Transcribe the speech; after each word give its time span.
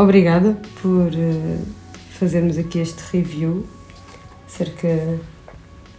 Obrigada 0.00 0.56
por 0.80 1.08
uh, 1.08 1.66
fazermos 2.12 2.56
aqui 2.56 2.78
este 2.78 3.02
review 3.12 3.66
acerca 4.46 4.88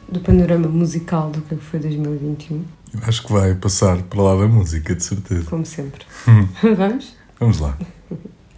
do 0.10 0.20
panorama 0.22 0.68
musical 0.68 1.30
do 1.30 1.40
que 1.44 1.56
foi 1.58 1.80
2021. 1.80 2.66
Acho 3.04 3.28
que 3.28 3.32
vai 3.32 3.54
passar 3.54 4.02
para 4.02 4.20
lá 4.24 4.36
da 4.42 4.48
música, 4.48 4.96
de 4.96 5.04
certeza. 5.04 5.48
Como 5.48 5.64
sempre. 5.64 6.04
Vamos? 6.76 7.16
Vamos 7.40 7.60
lá. 7.60 7.78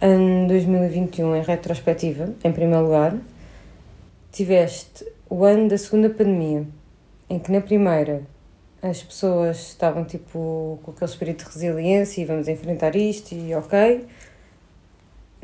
Ano 0.00 0.48
2021 0.48 1.36
em 1.36 1.42
retrospectiva, 1.42 2.34
em 2.42 2.50
primeiro 2.50 2.84
lugar, 2.84 3.14
tiveste 4.32 5.04
o 5.28 5.44
ano 5.44 5.68
da 5.68 5.76
segunda 5.76 6.08
pandemia, 6.08 6.66
em 7.28 7.38
que 7.38 7.52
na 7.52 7.60
primeira 7.60 8.22
as 8.80 9.02
pessoas 9.02 9.58
estavam 9.58 10.06
tipo 10.06 10.80
com 10.82 10.90
aquele 10.90 11.10
espírito 11.10 11.44
de 11.44 11.50
resiliência 11.50 12.22
e 12.22 12.24
vamos 12.24 12.48
enfrentar 12.48 12.96
isto 12.96 13.34
e 13.34 13.54
ok. 13.54 14.06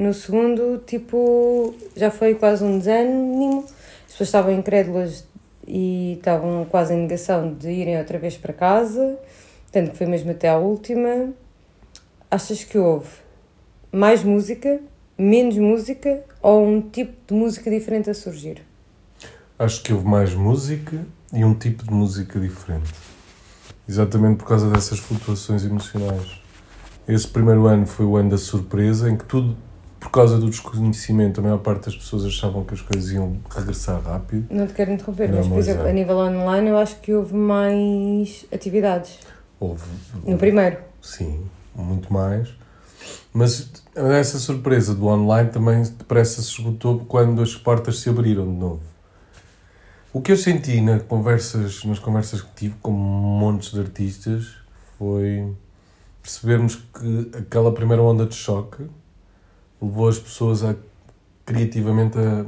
No 0.00 0.14
segundo, 0.14 0.82
tipo, 0.86 1.74
já 1.94 2.10
foi 2.10 2.34
quase 2.34 2.64
um 2.64 2.78
desânimo, 2.78 3.66
as 4.06 4.12
pessoas 4.12 4.28
estavam 4.28 4.50
incrédulas 4.50 5.26
e 5.68 6.14
estavam 6.14 6.64
quase 6.70 6.94
em 6.94 7.02
negação 7.02 7.52
de 7.52 7.68
irem 7.68 7.98
outra 7.98 8.18
vez 8.18 8.34
para 8.34 8.54
casa, 8.54 9.18
tanto 9.70 9.90
que 9.90 9.98
foi 9.98 10.06
mesmo 10.06 10.30
até 10.30 10.48
à 10.48 10.56
última. 10.56 11.34
Achas 12.30 12.64
que 12.64 12.78
houve 12.78 13.10
mais 13.92 14.24
música, 14.24 14.80
menos 15.18 15.58
música 15.58 16.24
ou 16.40 16.66
um 16.66 16.80
tipo 16.80 17.12
de 17.26 17.34
música 17.34 17.70
diferente 17.70 18.08
a 18.08 18.14
surgir? 18.14 18.62
Acho 19.58 19.82
que 19.82 19.92
houve 19.92 20.06
mais 20.06 20.32
música 20.32 21.04
e 21.30 21.44
um 21.44 21.52
tipo 21.52 21.84
de 21.84 21.92
música 21.92 22.40
diferente. 22.40 22.90
Exatamente 23.86 24.38
por 24.38 24.48
causa 24.48 24.70
dessas 24.70 24.98
flutuações 24.98 25.62
emocionais. 25.62 26.40
Esse 27.06 27.28
primeiro 27.28 27.66
ano 27.66 27.84
foi 27.86 28.06
o 28.06 28.16
ano 28.16 28.30
da 28.30 28.38
surpresa, 28.38 29.10
em 29.10 29.16
que 29.18 29.26
tudo, 29.26 29.54
por 30.00 30.10
causa 30.10 30.38
do 30.38 30.48
desconhecimento, 30.48 31.40
a 31.40 31.42
maior 31.42 31.58
parte 31.58 31.84
das 31.84 31.96
pessoas 31.96 32.24
achavam 32.24 32.64
que 32.64 32.72
as 32.72 32.80
coisas 32.80 33.10
iam 33.12 33.36
regressar 33.54 34.00
rápido. 34.00 34.46
Não 34.50 34.66
te 34.66 34.72
quero 34.72 34.90
interromper, 34.90 35.28
Não, 35.28 35.38
mas, 35.38 35.46
por 35.46 35.58
exemplo, 35.58 35.86
é. 35.86 35.90
a 35.90 35.92
nível 35.92 36.16
online, 36.16 36.70
eu 36.70 36.78
acho 36.78 36.96
que 37.00 37.12
houve 37.12 37.34
mais 37.34 38.46
atividades. 38.50 39.18
Houve. 39.60 39.84
No 40.24 40.38
primeiro? 40.38 40.78
Sim, 41.02 41.44
muito 41.76 42.10
mais. 42.10 42.48
Mas 43.32 43.70
essa 43.94 44.38
surpresa 44.38 44.94
do 44.94 45.06
online 45.06 45.50
também 45.50 45.82
depressa 45.82 46.40
se 46.40 46.48
esgotou 46.48 47.00
quando 47.00 47.42
as 47.42 47.54
portas 47.54 47.98
se 47.98 48.08
abriram 48.08 48.46
de 48.46 48.58
novo. 48.58 48.80
O 50.12 50.20
que 50.20 50.32
eu 50.32 50.36
senti 50.36 50.80
nas 50.80 51.02
conversas, 51.02 51.84
nas 51.84 51.98
conversas 51.98 52.40
que 52.40 52.48
tive 52.56 52.74
com 52.80 52.90
montes 52.90 53.70
de 53.70 53.80
artistas 53.80 54.48
foi 54.98 55.54
percebermos 56.22 56.76
que 56.76 57.30
aquela 57.38 57.72
primeira 57.72 58.02
onda 58.02 58.26
de 58.26 58.34
choque 58.34 58.84
levou 59.80 60.08
as 60.08 60.18
pessoas 60.18 60.64
a 60.64 60.74
criativamente 61.44 62.18
a 62.18 62.44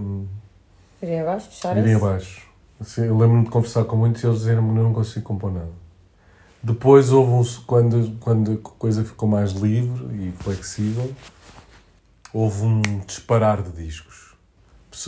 irem 1.03 1.21
abaixo, 1.21 1.49
fechar 1.49 1.77
irem 1.77 1.95
abaixo. 1.95 2.47
Assim, 2.81 3.03
eu 3.03 3.17
lembro-me 3.17 3.45
de 3.45 3.51
conversar 3.51 3.85
com 3.85 3.97
muitos 3.97 4.23
e 4.23 4.27
eles 4.27 4.39
dizerem 4.39 4.63
que 4.65 4.73
não 4.73 4.93
consigo 4.93 5.25
compor 5.25 5.53
nada. 5.53 5.83
Depois 6.63 7.13
houve 7.13 7.33
um, 7.33 7.63
quando, 7.67 8.17
quando 8.21 8.53
a 8.53 8.57
coisa 8.57 9.05
ficou 9.05 9.29
mais 9.29 9.53
livre 9.53 10.05
e 10.15 10.33
flexível, 10.33 11.13
houve 12.33 12.63
um 12.63 12.81
disparar 13.07 13.63
de 13.63 13.73
discos. 13.73 14.35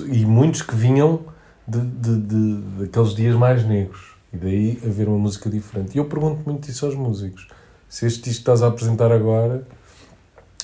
E 0.07 0.25
muitos 0.25 0.63
que 0.63 0.75
vinham 0.75 1.21
de, 1.67 1.81
de, 1.81 2.17
de, 2.21 2.61
daqueles 2.81 3.15
dias 3.15 3.37
mais 3.37 3.65
negros. 3.65 4.15
E 4.33 4.37
daí 4.37 4.81
haver 4.85 5.09
uma 5.09 5.19
música 5.19 5.49
diferente. 5.49 5.95
E 5.95 5.99
eu 5.99 6.07
pergunto 6.07 6.43
muito 6.45 6.69
isso 6.69 6.85
aos 6.87 6.97
músicos. 6.97 7.47
Se 7.89 8.05
este 8.05 8.23
disco 8.23 8.33
que 8.33 8.41
estás 8.41 8.63
a 8.63 8.67
apresentar 8.67 9.13
agora, 9.13 9.65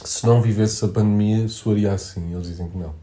se 0.05 0.27
não 0.27 0.41
vivesse 0.41 0.85
a 0.85 0.89
pandemia, 0.89 1.49
soaria 1.49 1.93
assim. 1.93 2.33
Eles 2.33 2.47
dizem 2.47 2.69
que 2.69 2.77
não. 2.79 2.95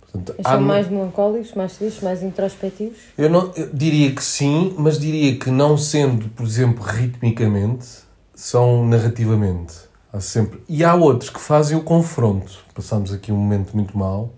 Portanto, 0.00 0.34
São 0.42 0.60
mais 0.60 0.88
melancólicos, 0.88 1.54
mais 1.54 1.76
tristes, 1.76 2.02
mais 2.02 2.22
introspectivos? 2.22 2.98
Eu, 3.16 3.30
não, 3.30 3.50
eu 3.56 3.70
diria 3.72 4.14
que 4.14 4.22
sim, 4.22 4.74
mas 4.76 4.98
diria 4.98 5.38
que 5.38 5.50
não 5.50 5.78
sendo, 5.78 6.28
por 6.30 6.44
exemplo, 6.44 6.84
ritmicamente, 6.84 7.86
são 8.34 8.86
narrativamente. 8.86 9.74
Há 10.12 10.20
sempre... 10.20 10.62
E 10.68 10.84
há 10.84 10.94
outros 10.94 11.30
que 11.30 11.40
fazem 11.40 11.76
o 11.76 11.82
confronto. 11.82 12.52
Passamos 12.74 13.12
aqui 13.12 13.32
um 13.32 13.36
momento 13.36 13.74
muito 13.74 13.96
mal 13.96 14.34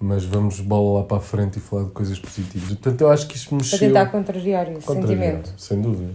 mas 0.00 0.24
vamos 0.24 0.60
bola 0.60 1.00
lá 1.00 1.04
para 1.04 1.16
a 1.16 1.20
frente 1.20 1.56
e 1.56 1.60
falar 1.60 1.84
de 1.84 1.90
coisas 1.90 2.18
positivas. 2.18 2.68
Portanto, 2.68 3.00
eu 3.00 3.10
acho 3.10 3.26
que 3.26 3.36
isso 3.36 3.54
mexeu... 3.54 3.78
Para 3.78 3.88
tentar 3.88 4.06
contrariar 4.06 4.70
esse 4.70 4.86
contrariar, 4.86 5.18
sentimento. 5.18 5.54
Sem 5.56 5.80
dúvida. 5.80 6.12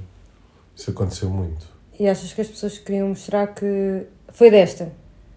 Isso 0.76 0.90
aconteceu 0.90 1.30
muito. 1.30 1.68
E 2.00 2.08
achas 2.08 2.34
que 2.34 2.42
as 2.42 2.48
pessoas 2.48 2.78
queriam 2.78 3.10
mostrar 3.10 3.48
que 3.48 4.06
foi 4.32 4.50
desta? 4.50 4.92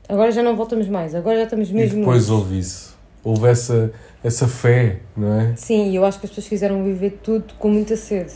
Agora 0.09 0.31
já 0.31 0.43
não 0.43 0.56
voltamos 0.56 0.89
mais, 0.89 1.15
agora 1.15 1.37
já 1.37 1.44
estamos 1.44 1.71
mesmo... 1.71 1.97
E 1.97 2.00
depois 2.00 2.31
houve 2.31 2.59
isso. 2.59 2.97
Houve 3.25 3.49
essa, 3.49 3.93
essa 4.22 4.47
fé, 4.47 5.00
não 5.17 5.33
é? 5.33 5.56
Sim, 5.56 5.91
e 5.91 5.97
eu 5.97 6.05
acho 6.05 6.21
que 6.21 6.27
as 6.27 6.31
pessoas 6.31 6.49
quiseram 6.49 6.84
viver 6.84 7.19
tudo 7.22 7.55
com 7.59 7.69
muita 7.69 7.97
sede. 7.97 8.34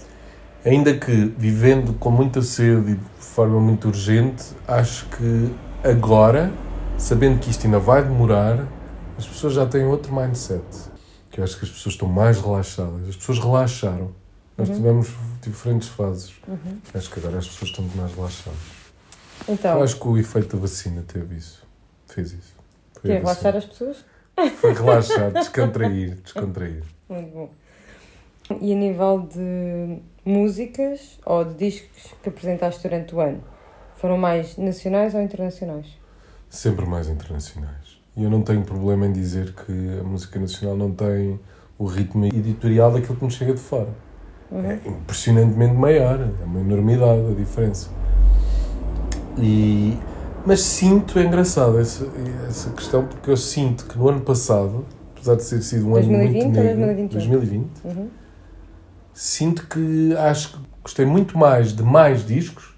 Ainda 0.64 0.92
que 0.94 1.32
vivendo 1.38 1.94
com 1.94 2.10
muita 2.10 2.42
sede 2.42 2.92
e 2.92 2.94
de 2.96 3.00
forma 3.18 3.60
muito 3.60 3.88
urgente, 3.88 4.44
acho 4.66 5.06
que 5.06 5.54
agora, 5.88 6.52
sabendo 6.98 7.38
que 7.38 7.50
isto 7.50 7.66
ainda 7.66 7.78
vai 7.78 8.02
demorar, 8.02 8.66
as 9.16 9.26
pessoas 9.26 9.54
já 9.54 9.64
têm 9.64 9.84
outro 9.84 10.14
mindset. 10.14 10.64
Que 11.30 11.40
eu 11.40 11.44
acho 11.44 11.56
que 11.56 11.64
as 11.64 11.70
pessoas 11.70 11.94
estão 11.94 12.08
mais 12.08 12.40
relaxadas. 12.40 13.08
As 13.08 13.16
pessoas 13.16 13.38
relaxaram. 13.38 14.10
Nós 14.58 14.68
uhum. 14.68 14.74
tivemos 14.74 15.08
diferentes 15.40 15.88
fases. 15.88 16.32
Uhum. 16.48 16.78
Acho 16.92 17.10
que 17.10 17.20
agora 17.20 17.38
as 17.38 17.46
pessoas 17.46 17.70
estão 17.70 17.84
mais 17.94 18.12
relaxadas. 18.12 18.58
Então, 19.48 19.78
eu 19.78 19.84
acho 19.84 19.98
que 19.98 20.08
o 20.08 20.18
efeito 20.18 20.56
da 20.56 20.60
vacina 20.60 21.02
teve 21.06 21.36
isso. 21.36 21.59
Fez 22.12 22.32
isso. 22.32 22.54
Foi 22.94 23.02
que 23.02 23.16
relaxar 23.18 23.56
as 23.56 23.64
pessoas? 23.64 24.04
Foi 24.56 24.72
relaxar, 24.72 25.32
descontrair, 25.32 26.16
descontrair. 26.22 26.82
Muito 27.08 27.30
bom. 27.32 27.50
E 28.60 28.72
a 28.72 28.76
nível 28.76 29.28
de 29.32 29.98
músicas 30.24 31.18
ou 31.24 31.44
de 31.44 31.54
discos 31.54 32.14
que 32.22 32.28
apresentaste 32.28 32.82
durante 32.82 33.14
o 33.14 33.20
ano, 33.20 33.42
foram 33.94 34.18
mais 34.18 34.56
nacionais 34.56 35.14
ou 35.14 35.20
internacionais? 35.20 35.86
Sempre 36.48 36.84
mais 36.86 37.08
internacionais. 37.08 38.00
E 38.16 38.24
eu 38.24 38.30
não 38.30 38.42
tenho 38.42 38.62
problema 38.62 39.06
em 39.06 39.12
dizer 39.12 39.54
que 39.54 40.00
a 40.00 40.02
música 40.02 40.38
nacional 40.38 40.76
não 40.76 40.90
tem 40.90 41.38
o 41.78 41.84
ritmo 41.84 42.26
editorial 42.26 42.92
daquilo 42.92 43.16
que 43.16 43.24
nos 43.24 43.34
chega 43.34 43.54
de 43.54 43.60
fora. 43.60 43.88
Uhum. 44.50 44.70
É 44.70 44.74
impressionantemente 44.84 45.74
maior, 45.74 46.20
é 46.20 46.44
uma 46.44 46.60
enormidade 46.60 47.30
a 47.30 47.34
diferença. 47.34 47.88
E, 49.38 49.96
mas 50.46 50.60
sinto, 50.62 51.18
é 51.18 51.24
engraçado 51.24 51.78
essa, 51.78 52.06
essa 52.48 52.70
questão, 52.70 53.06
porque 53.06 53.30
eu 53.30 53.36
sinto 53.36 53.86
que 53.86 53.98
no 53.98 54.08
ano 54.08 54.20
passado, 54.20 54.84
apesar 55.14 55.36
de 55.36 55.48
ter 55.48 55.62
sido 55.62 55.86
um 55.86 55.92
2020 55.92 56.36
ano 56.36 56.44
muito 56.44 56.60
negro, 56.60 57.08
2020, 57.08 57.68
uhum. 57.84 58.08
sinto 59.12 59.66
que 59.66 60.14
acho 60.16 60.52
que 60.52 60.58
gostei 60.82 61.06
muito 61.06 61.36
mais 61.36 61.74
de 61.74 61.82
mais 61.82 62.26
discos 62.26 62.74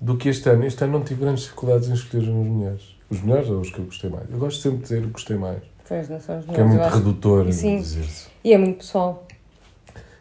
do 0.00 0.16
que 0.16 0.28
este 0.28 0.48
ano. 0.48 0.64
Este 0.64 0.84
ano 0.84 0.94
não 0.94 1.04
tive 1.04 1.20
grandes 1.20 1.44
dificuldades 1.44 1.88
em 1.88 1.94
escolher 1.94 2.22
as 2.22 2.28
mulheres 2.28 2.94
os 3.14 3.22
melhores 3.22 3.48
ou 3.48 3.60
os 3.60 3.70
que 3.70 3.78
eu 3.78 3.84
gostei 3.84 4.10
mais. 4.10 4.30
Eu 4.30 4.38
gosto 4.38 4.60
sempre 4.60 4.78
de 4.78 4.82
dizer 4.84 5.02
que 5.02 5.08
gostei 5.08 5.36
mais. 5.36 5.62
Pois, 5.86 6.08
não 6.08 6.20
são 6.20 6.38
os 6.38 6.46
melhores. 6.46 6.54
Que 6.54 6.60
é 6.60 6.64
muito 6.64 6.94
redutor 6.94 7.46
dizer-se. 7.46 8.28
E 8.42 8.52
é 8.52 8.58
muito 8.58 8.78
pessoal. 8.78 9.26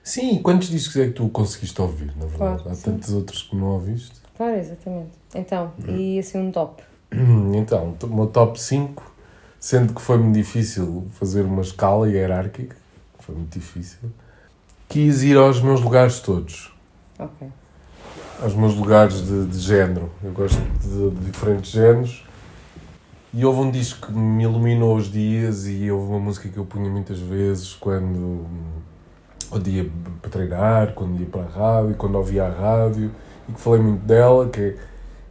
Sim, 0.04 0.42
quantos 0.42 0.68
discos 0.68 0.98
é 0.98 1.08
que 1.08 1.14
tu 1.14 1.30
conseguiste 1.30 1.82
ouvir, 1.82 2.08
na 2.18 2.26
verdade? 2.26 2.38
Claro, 2.38 2.70
Há 2.70 2.76
sim. 2.76 2.92
tantos 2.92 3.14
outros 3.14 3.42
que 3.44 3.56
não 3.56 3.68
ouviste. 3.68 4.22
Claro, 4.36 4.58
exatamente. 4.58 5.12
Então, 5.36 5.72
e 5.88 6.20
assim 6.20 6.40
um 6.40 6.52
top? 6.52 6.84
Então, 7.56 7.96
o 8.04 8.08
meu 8.08 8.28
top 8.28 8.60
5, 8.60 9.04
sendo 9.60 9.94
que 9.94 10.02
foi-me 10.02 10.34
difícil 10.34 11.06
fazer 11.12 11.44
uma 11.44 11.62
escala 11.62 12.10
hierárquica, 12.10 12.76
foi 13.20 13.36
muito 13.36 13.58
difícil, 13.58 14.12
quis 14.90 15.24
ir 15.24 15.38
aos 15.38 15.62
meus 15.62 15.82
lugares 15.82 16.20
todos. 16.20 16.74
Ok. 17.20 17.48
Aos 18.42 18.56
meus 18.56 18.76
lugares 18.76 19.26
de, 19.26 19.46
de 19.46 19.60
género. 19.60 20.10
Eu 20.24 20.32
gosto 20.32 20.60
de, 20.82 21.12
de 21.12 21.26
diferentes 21.32 21.72
géneros 21.72 22.26
e 23.34 23.44
houve 23.46 23.62
um 23.62 23.72
disco 23.72 24.08
que 24.08 24.14
me 24.14 24.44
iluminou 24.44 24.96
os 24.96 25.12
dias 25.12 25.68
e 25.68 25.90
houve 25.90 26.12
uma 26.12 26.20
música 26.20 26.48
que 26.50 26.58
eu 26.58 26.66
punha 26.66 26.90
muitas 26.90 27.20
vezes 27.20 27.74
quando 27.74 28.46
o 29.50 29.60
dia 29.60 29.90
para 30.22 30.30
treinar, 30.30 30.94
quando 30.94 31.20
ia 31.20 31.26
para 31.26 31.42
a 31.42 31.48
rádio, 31.48 31.96
quando 31.96 32.16
ouvia 32.16 32.46
a 32.46 32.50
rádio 32.50 33.12
e 33.48 33.52
que 33.52 33.60
falei 33.60 33.82
muito 33.82 34.06
dela, 34.06 34.48
que 34.50 34.62
é, 34.62 34.76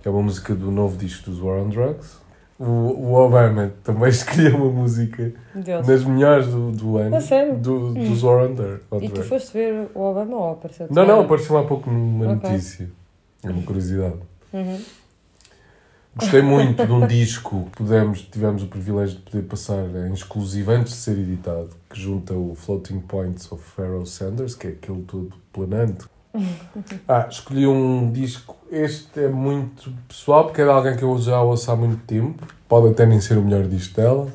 que 0.02 0.08
é 0.08 0.10
uma 0.10 0.22
música 0.22 0.54
do 0.54 0.70
novo 0.70 0.96
disco 0.96 1.30
dos 1.30 1.40
War 1.40 1.60
on 1.60 1.68
Drugs. 1.68 2.20
O, 2.58 2.64
o 2.64 3.14
Obama 3.14 3.72
também 3.82 4.10
escolheu 4.10 4.56
uma 4.56 4.70
música 4.70 5.32
Deus. 5.54 5.86
nas 5.86 6.04
melhores 6.04 6.48
do, 6.48 6.72
do 6.72 6.96
ano? 6.98 7.16
Do, 7.56 7.74
hum. 7.88 7.94
dos 7.94 8.22
War 8.22 8.44
on 8.44 8.54
Drugs. 8.54 8.82
E 9.00 9.08
tu 9.08 9.22
foste 9.22 9.52
ver 9.52 9.88
o 9.94 10.00
Obama 10.00 10.36
ou 10.36 10.52
apareceu? 10.52 10.88
Não, 10.90 11.06
não, 11.06 11.20
apareceu 11.20 11.56
há 11.56 11.64
pouco 11.64 11.90
numa 11.90 12.32
okay. 12.32 12.50
notícia. 12.50 12.90
É 13.44 13.50
uma 13.50 13.62
curiosidade. 13.62 14.18
Uhum. 14.52 14.80
Gostei 16.14 16.42
muito 16.42 16.84
de 16.84 16.92
um 16.92 17.06
disco 17.08 17.68
que 17.70 17.78
pudemos, 17.78 18.22
tivemos 18.22 18.62
o 18.62 18.66
privilégio 18.66 19.16
de 19.16 19.22
poder 19.22 19.42
passar 19.44 19.84
em 20.06 20.12
exclusivo 20.12 20.70
antes 20.70 20.92
de 20.92 20.98
ser 20.98 21.18
editado, 21.18 21.70
que 21.88 21.98
junta 21.98 22.34
o 22.34 22.54
Floating 22.54 23.00
Points 23.00 23.50
of 23.50 23.62
Pharoah 23.74 24.04
Sanders, 24.04 24.54
que 24.54 24.66
é 24.66 24.70
aquele 24.70 25.02
todo 25.02 25.32
planante, 25.52 26.04
Ah, 27.08 27.26
escolhi 27.30 27.66
um 27.66 28.10
disco. 28.10 28.56
Este 28.70 29.20
é 29.20 29.28
muito 29.28 29.92
pessoal, 30.08 30.44
porque 30.46 30.60
é 30.62 30.64
de 30.64 30.70
alguém 30.70 30.96
que 30.96 31.02
eu 31.02 31.18
já 31.18 31.40
ouço 31.42 31.70
há 31.70 31.76
muito 31.76 32.02
tempo. 32.06 32.46
Pode 32.68 32.88
até 32.88 33.04
nem 33.04 33.20
ser 33.20 33.36
o 33.36 33.42
melhor 33.42 33.64
disco 33.64 33.96
dela, 33.96 34.28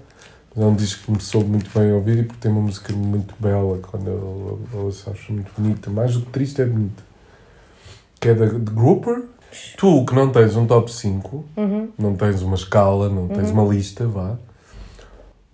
mas 0.56 0.64
é 0.64 0.68
um 0.68 0.76
disco 0.76 1.06
que 1.06 1.12
me 1.12 1.20
soube 1.22 1.50
muito 1.50 1.70
bem 1.78 1.92
ouvir 1.92 2.20
e 2.20 2.24
porque 2.24 2.40
tem 2.42 2.52
uma 2.52 2.62
música 2.62 2.94
muito 2.94 3.34
bela. 3.40 3.80
Quando 3.80 4.08
eu, 4.08 4.60
eu 4.74 4.80
ouço, 4.86 5.10
acho 5.10 5.34
muito 5.34 5.52
bonita. 5.58 5.90
Mais 5.90 6.14
do 6.14 6.22
que 6.22 6.30
triste, 6.32 6.62
é 6.62 6.66
bonita. 6.66 7.04
Que 8.20 8.30
é 8.30 8.34
da 8.36 8.46
de 8.46 8.72
Grouper. 8.72 9.24
Tu, 9.78 10.06
que 10.06 10.14
não 10.14 10.30
tens 10.30 10.56
um 10.56 10.68
top 10.68 10.92
5, 10.92 11.46
Uhum. 11.56 11.90
não 11.98 12.16
tens 12.16 12.42
uma 12.42 12.56
escala, 12.56 13.10
não 13.10 13.28
tens 13.28 13.50
uma 13.50 13.64
lista, 13.64 14.06
vá. 14.06 14.36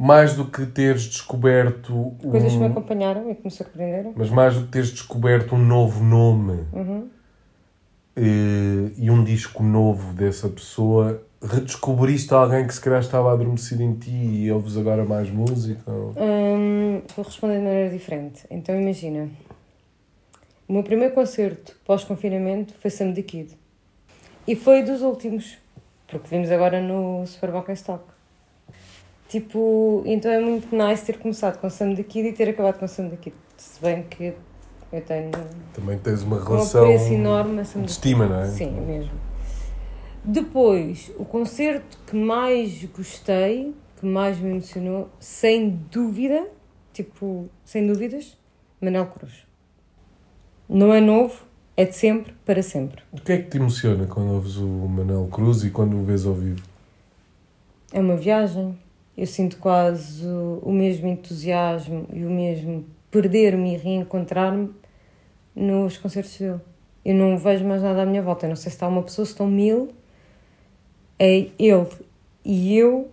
Mais 0.05 0.33
do 0.35 0.43
que 0.45 0.65
teres 0.65 1.03
descoberto 1.05 2.13
Coisas 2.29 2.51
que 2.51 2.57
me 2.57 2.65
um, 2.65 2.71
acompanharam 2.71 3.31
e 3.31 3.35
que 3.35 3.45
me 3.45 3.49
surpreenderam. 3.51 4.11
mas 4.17 4.29
mais 4.29 4.53
do 4.55 4.65
que 4.65 4.71
teres 4.71 4.89
descoberto 4.91 5.55
um 5.55 5.57
novo 5.65 6.03
nome 6.03 6.65
Uhum. 6.73 7.07
eh, 8.17 8.91
e 8.97 9.09
um 9.09 9.23
disco 9.23 9.63
novo 9.63 10.11
dessa 10.13 10.49
pessoa, 10.49 11.23
redescobriste 11.41 12.33
alguém 12.33 12.67
que 12.67 12.73
se 12.73 12.81
calhar 12.81 12.99
estava 12.99 13.31
adormecido 13.31 13.81
em 13.81 13.93
ti 13.93 14.11
e 14.11 14.51
ouves 14.51 14.75
agora 14.77 15.05
mais 15.05 15.29
música? 15.29 15.89
ou- 15.89 16.13
Hum, 16.17 17.01
vou 17.15 17.23
responder 17.25 17.57
de 17.59 17.63
maneira 17.63 17.89
diferente. 17.89 18.45
Então 18.51 18.79
imagina. 18.79 19.29
O 20.67 20.73
meu 20.73 20.83
primeiro 20.83 21.13
concerto 21.13 21.75
pós-confinamento 21.85 22.73
foi 22.75 22.89
Sam 22.91 23.13
the 23.13 23.21
Kid. 23.21 23.57
E 24.45 24.53
foi 24.55 24.83
dos 24.83 25.01
últimos. 25.01 25.57
Porque 26.07 26.27
vimos 26.29 26.51
agora 26.51 26.81
no 26.81 27.25
Super 27.25 27.51
Bowl 27.51 27.63
em 27.69 27.73
Stock. 27.73 28.03
Tipo, 29.27 30.03
então 30.05 30.31
é 30.31 30.39
muito 30.39 30.75
nice 30.75 31.03
ter 31.05 31.17
começado 31.17 31.59
com 31.59 31.69
Sam 31.69 31.95
the 31.95 32.03
Kid 32.03 32.29
e 32.29 32.33
ter 32.33 32.49
acabado 32.49 32.79
com 32.79 32.87
Sam 32.87 33.09
the 33.09 33.15
Kid. 33.15 33.35
Se 33.57 33.81
bem 33.81 34.03
que 34.03 34.33
eu 34.91 35.01
tenho 35.01 35.31
Também 35.73 35.97
tens 35.97 36.21
uma 36.21 36.37
um 36.37 36.43
relação 36.43 36.83
apreço 36.83 37.13
enorme 37.13 37.61
a 37.61 37.65
Sam 37.65 37.81
de 37.81 37.91
estima, 37.91 38.27
não 38.27 38.39
é? 38.39 38.45
Sim, 38.45 38.77
é 38.77 38.81
mesmo. 38.81 39.11
Depois, 40.23 41.11
o 41.17 41.25
concerto 41.25 41.97
que 42.07 42.15
mais 42.15 42.85
gostei, 42.85 43.73
que 43.99 44.05
mais 44.05 44.39
me 44.39 44.51
emocionou, 44.51 45.09
sem 45.19 45.69
dúvida, 45.91 46.47
tipo, 46.93 47.49
sem 47.65 47.85
dúvidas, 47.85 48.37
Manel 48.79 49.07
Cruz. 49.07 49.45
Não 50.69 50.93
é 50.93 51.01
novo, 51.01 51.43
é 51.75 51.85
de 51.85 51.95
sempre, 51.95 52.33
para 52.45 52.61
sempre. 52.61 53.01
O 53.11 53.19
que 53.19 53.33
é 53.33 53.37
que 53.37 53.49
te 53.49 53.57
emociona 53.57 54.05
quando 54.05 54.31
ouves 54.31 54.57
o 54.57 54.67
Manel 54.67 55.27
Cruz 55.31 55.63
e 55.63 55.71
quando 55.71 55.97
o 55.97 56.03
vês 56.03 56.25
ao 56.25 56.33
vivo? 56.33 56.61
É 57.91 57.99
uma 57.99 58.15
viagem. 58.15 58.77
Eu 59.17 59.27
sinto 59.27 59.57
quase 59.57 60.25
o, 60.25 60.71
mesmo 60.71 61.07
entusiasmo 61.07 62.07
e 62.11 62.25
o 62.25 62.29
mesmo 62.31 62.85
perder-me 63.11 63.75
e 63.75 63.77
reencontrar-me 63.77 64.71
nos 65.55 65.97
concertos 65.97 66.37
dele. 66.39 66.59
Eu 67.05 67.13
não 67.15 67.37
vejo 67.37 67.63
mais 67.65 67.83
nada 67.83 68.01
à 68.01 68.05
minha 68.05 68.21
volta. 68.21 68.45
Eu 68.45 68.49
não 68.49 68.55
sei 68.55 68.71
se 68.71 68.75
está 68.75 68.87
uma 68.87 69.03
pessoa, 69.03 69.25
se 69.25 69.31
estão 69.33 69.47
mil. 69.47 69.91
É 71.19 71.47
ele 71.59 71.87
e 72.43 72.75
eu, 72.77 73.09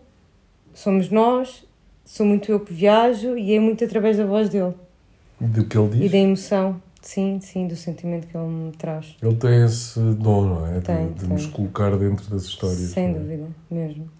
somos 0.74 1.10
nós, 1.10 1.64
sou 2.04 2.24
muito 2.26 2.50
eu 2.50 2.58
que 2.60 2.72
viajo 2.72 3.36
e 3.36 3.54
é 3.54 3.60
muito 3.60 3.84
através 3.84 4.16
da 4.16 4.24
voz 4.26 4.48
dele 4.48 4.74
Do 5.38 5.64
que 5.66 5.76
ele 5.78 5.96
e 5.96 6.00
diz? 6.00 6.12
da 6.12 6.18
emoção. 6.18 6.82
Sim, 7.02 7.38
sim, 7.40 7.66
do 7.66 7.76
sentimento 7.76 8.26
que 8.26 8.36
ele 8.36 8.46
me 8.46 8.72
traz. 8.72 9.16
Ele 9.22 9.34
tem 9.36 9.64
esse 9.64 9.98
dom, 10.14 10.44
não 10.46 10.66
é? 10.66 10.74
De- 10.74 10.80
Tem, 10.82 11.08
de 11.12 11.20
tem. 11.20 11.28
nos 11.30 11.46
colocar 11.46 11.96
dentro 11.96 12.28
das 12.28 12.42
histórias. 12.42 12.78
Sem 12.90 13.06
é? 13.08 13.12
dúvida, 13.12 13.48
mesmo. 13.70 14.10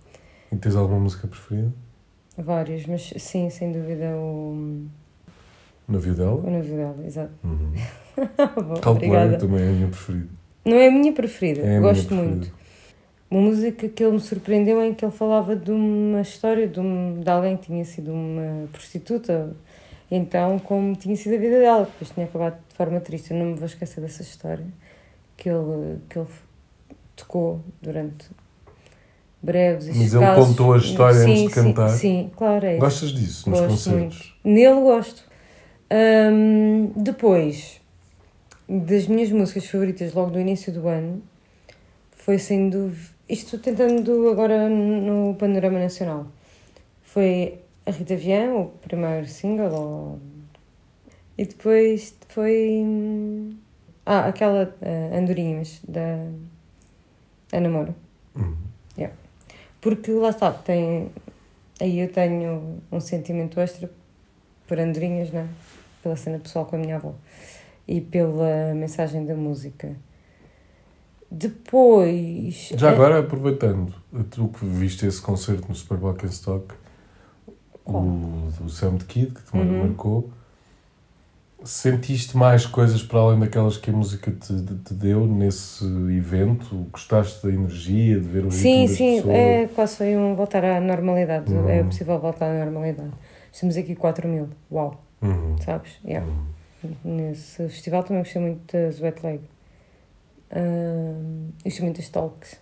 E 0.53 0.57
tens 0.57 0.75
alguma 0.77 1.01
música 1.01 1.27
preferida? 1.29 1.73
Vários, 2.37 2.87
mas 2.87 3.13
sim, 3.19 3.51
sem 3.51 3.71
dúvida 3.73 4.17
o, 4.17 4.87
navio 5.89 6.15
dela? 6.15 6.37
o 6.37 6.51
navio 6.51 6.77
dela, 6.77 6.97
exato. 7.07 7.33
Uhum. 7.45 7.73
Bom, 8.57 8.75
Calcular 8.81 8.91
obrigada. 9.27 9.39
também 9.39 9.63
é 9.65 9.69
a 9.69 9.73
minha 9.73 9.89
preferida. 9.89 10.29
Não 10.65 10.77
é 10.77 10.89
a 10.89 10.91
minha 10.91 11.13
preferida, 11.13 11.61
É 11.61 11.65
a 11.65 11.69
minha 11.69 11.81
gosto 11.81 12.07
preferida. 12.09 12.29
muito. 12.37 12.53
Uma 13.31 13.43
música 13.43 13.89
que 13.89 14.03
ele 14.03 14.13
me 14.13 14.21
surpreendeu 14.21 14.83
em 14.83 14.93
que 14.93 15.05
ele 15.05 15.13
falava 15.13 15.55
de 15.55 15.71
uma 15.71 16.21
história 16.21 16.67
de, 16.67 16.81
um, 16.81 17.21
de 17.21 17.31
alguém 17.31 17.57
que 17.57 17.67
tinha 17.67 17.85
sido 17.85 18.13
uma 18.13 18.67
prostituta. 18.73 19.55
Então, 20.11 20.59
como 20.59 20.97
tinha 20.97 21.15
sido 21.15 21.37
a 21.37 21.39
vida 21.39 21.61
dela, 21.61 21.85
depois 21.85 22.11
tinha 22.11 22.27
acabado 22.27 22.59
de 22.69 22.75
forma 22.75 22.99
triste. 22.99 23.31
Eu 23.31 23.37
não 23.39 23.47
me 23.47 23.55
vou 23.55 23.67
esquecer 23.67 24.01
dessa 24.01 24.23
história 24.23 24.67
que 25.37 25.49
ele, 25.49 25.99
que 26.09 26.19
ele 26.19 26.27
tocou 27.15 27.61
durante 27.81 28.29
breves 29.43 29.87
e 29.87 29.91
Mas 29.99 30.15
ele 30.15 30.35
contou 30.35 30.75
a 30.75 30.79
história 30.79 31.21
sim, 31.21 31.31
antes 31.31 31.43
de 31.43 31.49
sim, 31.49 31.55
cantar? 31.55 31.89
Sim, 31.91 32.31
claro, 32.37 32.67
é. 32.67 32.77
Gostas 32.77 33.11
disso 33.13 33.49
nos 33.51 33.61
Gosto 33.61 33.91
concertos? 33.91 34.35
Nele 34.45 34.81
gosto. 34.81 35.25
Hum, 35.93 36.93
depois, 36.97 37.81
das 38.69 39.07
minhas 39.07 39.31
músicas 39.33 39.67
favoritas 39.67 40.13
logo 40.15 40.31
do 40.31 40.39
início 40.39 40.73
do 40.73 40.87
ano, 40.87 41.23
foi 42.13 42.39
sem 42.39 42.69
dúvida. 42.71 43.09
Isto 43.29 43.59
tentando 43.59 44.29
agora 44.29 44.69
no 44.69 45.35
panorama 45.37 45.79
nacional. 45.79 46.27
Foi 47.03 47.59
a 47.87 47.91
Rita 47.91 48.17
Vian, 48.17 48.53
o 48.55 48.67
primeiro 48.83 49.27
single. 49.27 49.73
ou- 49.73 50.19
E 51.39 51.45
depois 51.47 52.15
foi. 52.29 52.85
Ah, 54.05 54.27
aquela 54.27 54.65
uh, 54.83 55.17
Andorinhas, 55.17 55.81
da 55.89 56.27
Ana 57.53 57.69
Moura. 57.69 57.95
Uhum. 58.37 58.55
Porque 59.81 60.11
lá 60.13 60.31
está, 60.31 60.53
tem, 60.53 61.11
aí 61.81 62.01
eu 62.01 62.13
tenho 62.13 62.79
um 62.93 63.01
sentimento 63.01 63.59
extra 63.61 63.91
por 64.67 64.79
andorinhas, 64.79 65.33
não 65.33 65.41
é? 65.41 65.47
Pela 66.03 66.17
cena 66.17 66.39
pessoal 66.39 66.67
com 66.67 66.77
a 66.77 66.79
minha 66.79 66.97
avó 66.97 67.15
e 67.89 68.01
pela 68.01 68.75
mensagem 68.75 69.25
da 69.25 69.35
música. 69.35 69.97
Depois. 71.31 72.73
Já 72.77 72.91
eh, 72.91 72.95
agora, 72.95 73.21
aproveitando, 73.21 73.95
tu 74.31 74.49
que 74.49 74.65
viste 74.65 75.07
esse 75.07 75.21
concerto 75.21 75.69
no 75.69 75.75
Super 75.75 75.97
Bowl 75.99 76.17
Stock, 76.25 76.75
Qual? 77.85 78.03
o 78.03 78.49
do 78.61 78.69
Sam 78.69 78.99
Kid, 78.99 79.33
que 79.33 79.43
também 79.51 79.69
Uhum. 79.69 79.79
marcou, 79.87 80.31
sentiste 81.65 82.37
mais 82.37 82.67
coisas 82.67 83.03
para 83.03 83.21
além 83.21 83.39
daquelas 83.41 83.77
que 83.77 83.91
a 83.91 83.93
música 83.93 84.31
te, 84.31 84.55
te- 84.63 84.75
te 84.77 84.95
deu 84.95 85.27
nesse 85.27 85.85
evento? 85.85 86.75
Gostaste 86.91 87.47
da 87.47 87.53
energia, 87.53 88.19
de 88.21 88.27
ver 88.27 88.45
o 88.45 88.49
ritmo 88.49 88.53
Sim, 88.53 88.87
sim, 88.89 89.31
é 89.31 89.69
quase 89.75 89.97
foi 89.97 90.17
um 90.17 90.35
voltar 90.35 90.65
à 90.65 90.81
normalidade. 90.81 91.53
Uhum. 91.53 91.69
É 91.69 91.83
possível 91.83 92.19
voltar 92.19 92.47
à 92.51 92.65
normalidade. 92.65 93.11
Estamos 93.53 93.77
aqui 93.77 93.95
4 93.95 94.27
mil. 94.29 94.49
Uau, 94.71 95.03
Uhum. 95.23 95.57
sabes? 95.59 95.93
Yeah. 96.05 96.27
Uhum. 96.27 96.95
Nesse 97.05 97.69
festival 97.69 98.03
também 98.05 98.23
gostei 98.23 98.41
muito 98.41 98.73
das 98.73 99.01
Wet 99.01 99.25
Leg. 99.25 99.41
Um, 100.53 101.51
gostei 101.65 101.85
muito 101.85 101.97
das 101.99 102.09
talks. 102.09 102.59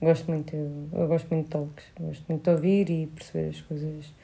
Gosto 0.00 0.30
muito, 0.30 0.54
eu, 0.54 0.88
eu 0.92 1.08
gosto 1.08 1.28
muito 1.30 1.46
de 1.46 1.50
talks. 1.50 1.84
Gosto 1.98 2.24
muito 2.28 2.42
de 2.44 2.50
ouvir 2.50 2.90
e 2.90 3.06
perceber 3.06 3.48
as 3.50 3.60
coisas 3.62 4.14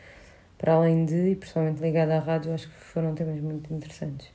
para 0.63 0.75
além 0.75 1.05
de, 1.05 1.33
e 1.33 1.35
principalmente 1.35 1.83
ligada 1.83 2.17
à 2.17 2.21
rádio, 2.21 2.55
acho 2.55 2.69
que 2.69 2.75
foram 2.75 3.17
temas 3.17 3.41
muito 3.41 3.75
interessantes. 3.75 4.29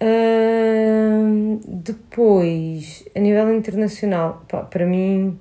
Um, 0.00 1.60
depois, 1.66 3.04
a 3.14 3.20
nível 3.20 3.54
internacional, 3.54 4.42
pá, 4.48 4.62
para 4.62 4.86
mim 4.86 5.38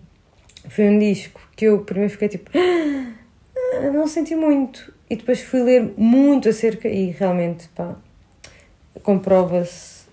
foi 0.67 0.89
um 0.89 0.99
disco 0.99 1.39
que 1.55 1.63
eu 1.63 1.79
primeiro 1.85 2.11
fiquei 2.11 2.27
tipo, 2.27 2.51
"Ah, 2.53 3.89
não 3.93 4.05
senti 4.05 4.35
muito. 4.35 4.93
E 5.09 5.15
depois 5.15 5.39
fui 5.39 5.61
ler 5.63 5.93
muito 5.95 6.49
acerca 6.49 6.89
e 6.89 7.11
realmente, 7.11 7.69
comprova-se 9.01 10.07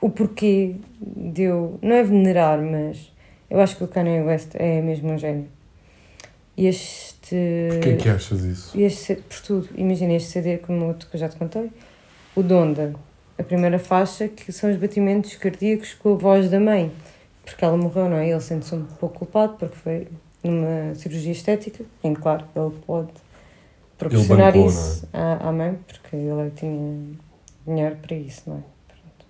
o 0.00 0.10
porquê 0.10 0.74
de 1.00 1.42
eu, 1.42 1.78
não 1.80 1.94
é 1.94 2.02
venerar, 2.02 2.60
mas 2.60 3.12
eu 3.48 3.60
acho 3.60 3.76
que 3.76 3.84
o 3.84 3.88
Kanye 3.88 4.22
West 4.22 4.50
é 4.54 4.80
mesmo 4.82 5.12
um 5.12 5.18
gênio. 5.18 5.46
E 6.56 6.66
Este. 7.30 7.68
Porquê 7.70 7.90
é 7.90 7.96
que 7.96 8.08
achas 8.08 8.42
isso? 8.42 8.76
E 8.76 8.82
este 8.82 9.14
por 9.16 9.40
tudo, 9.40 9.68
imagina 9.76 10.14
este 10.14 10.30
CD 10.30 10.58
como 10.58 10.86
outro 10.86 11.08
que 11.08 11.16
eu 11.16 11.20
já 11.20 11.28
te 11.28 11.36
contei, 11.36 11.70
o 12.34 12.42
Donda, 12.42 12.94
a 13.38 13.42
primeira 13.42 13.78
faixa, 13.78 14.28
que 14.28 14.52
são 14.52 14.70
os 14.70 14.76
batimentos 14.76 15.36
cardíacos 15.36 15.94
com 15.94 16.14
a 16.14 16.16
voz 16.16 16.50
da 16.50 16.58
mãe, 16.58 16.92
porque 17.44 17.64
ela 17.64 17.76
morreu, 17.76 18.08
não 18.08 18.16
é? 18.16 18.28
Ele 18.28 18.40
sente-se 18.40 18.74
um 18.74 18.84
pouco 18.84 19.20
culpado 19.20 19.54
porque 19.58 19.76
foi 19.76 20.08
numa 20.42 20.94
cirurgia 20.94 21.32
estética, 21.32 21.84
em 22.02 22.14
que, 22.14 22.20
claro, 22.20 22.44
ele 22.54 22.74
pode 22.86 23.12
proporcionar 23.96 24.52
bancou, 24.52 24.68
isso 24.68 25.08
à, 25.12 25.48
à 25.48 25.52
mãe, 25.52 25.78
porque 25.86 26.16
ele 26.16 26.50
tinha 26.56 27.16
dinheiro 27.66 27.96
para 27.96 28.16
isso, 28.16 28.42
não 28.46 28.56
é? 28.56 28.60
Pronto. 28.88 29.26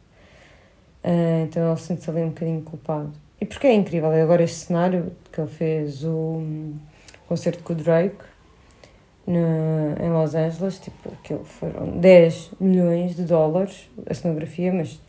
Ah, 1.05 1.43
então 1.45 1.69
ele 1.69 1.81
sente-se 1.81 2.11
ali 2.11 2.23
um 2.23 2.29
bocadinho 2.29 2.63
culpado. 2.63 3.13
E 3.41 3.45
porque 3.45 3.67
é 3.67 3.75
incrível, 3.75 4.13
e 4.13 4.21
agora 4.21 4.43
este 4.43 4.67
cenário 4.67 5.13
que 5.33 5.41
ele 5.41 5.51
fez 5.51 6.05
o 6.05 6.43
concerto 7.31 7.63
com 7.63 7.75
o 7.75 7.77
Drake 7.77 8.25
na, 9.25 10.05
em 10.05 10.11
Los 10.11 10.35
Angeles, 10.35 10.81
tipo, 10.81 11.13
aquilo 11.13 11.45
foram 11.45 11.97
10 11.97 12.51
milhões 12.59 13.15
de 13.15 13.23
dólares 13.23 13.89
a 14.05 14.13
cenografia, 14.13 14.73
mas 14.73 15.01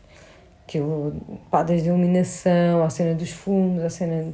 aquilo, 0.62 1.16
pá, 1.50 1.64
desde 1.64 1.88
a 1.88 1.92
iluminação, 1.92 2.84
à 2.84 2.90
cena 2.90 3.16
dos 3.16 3.32
fumos, 3.32 3.82
à 3.82 3.90
cena 3.90 4.32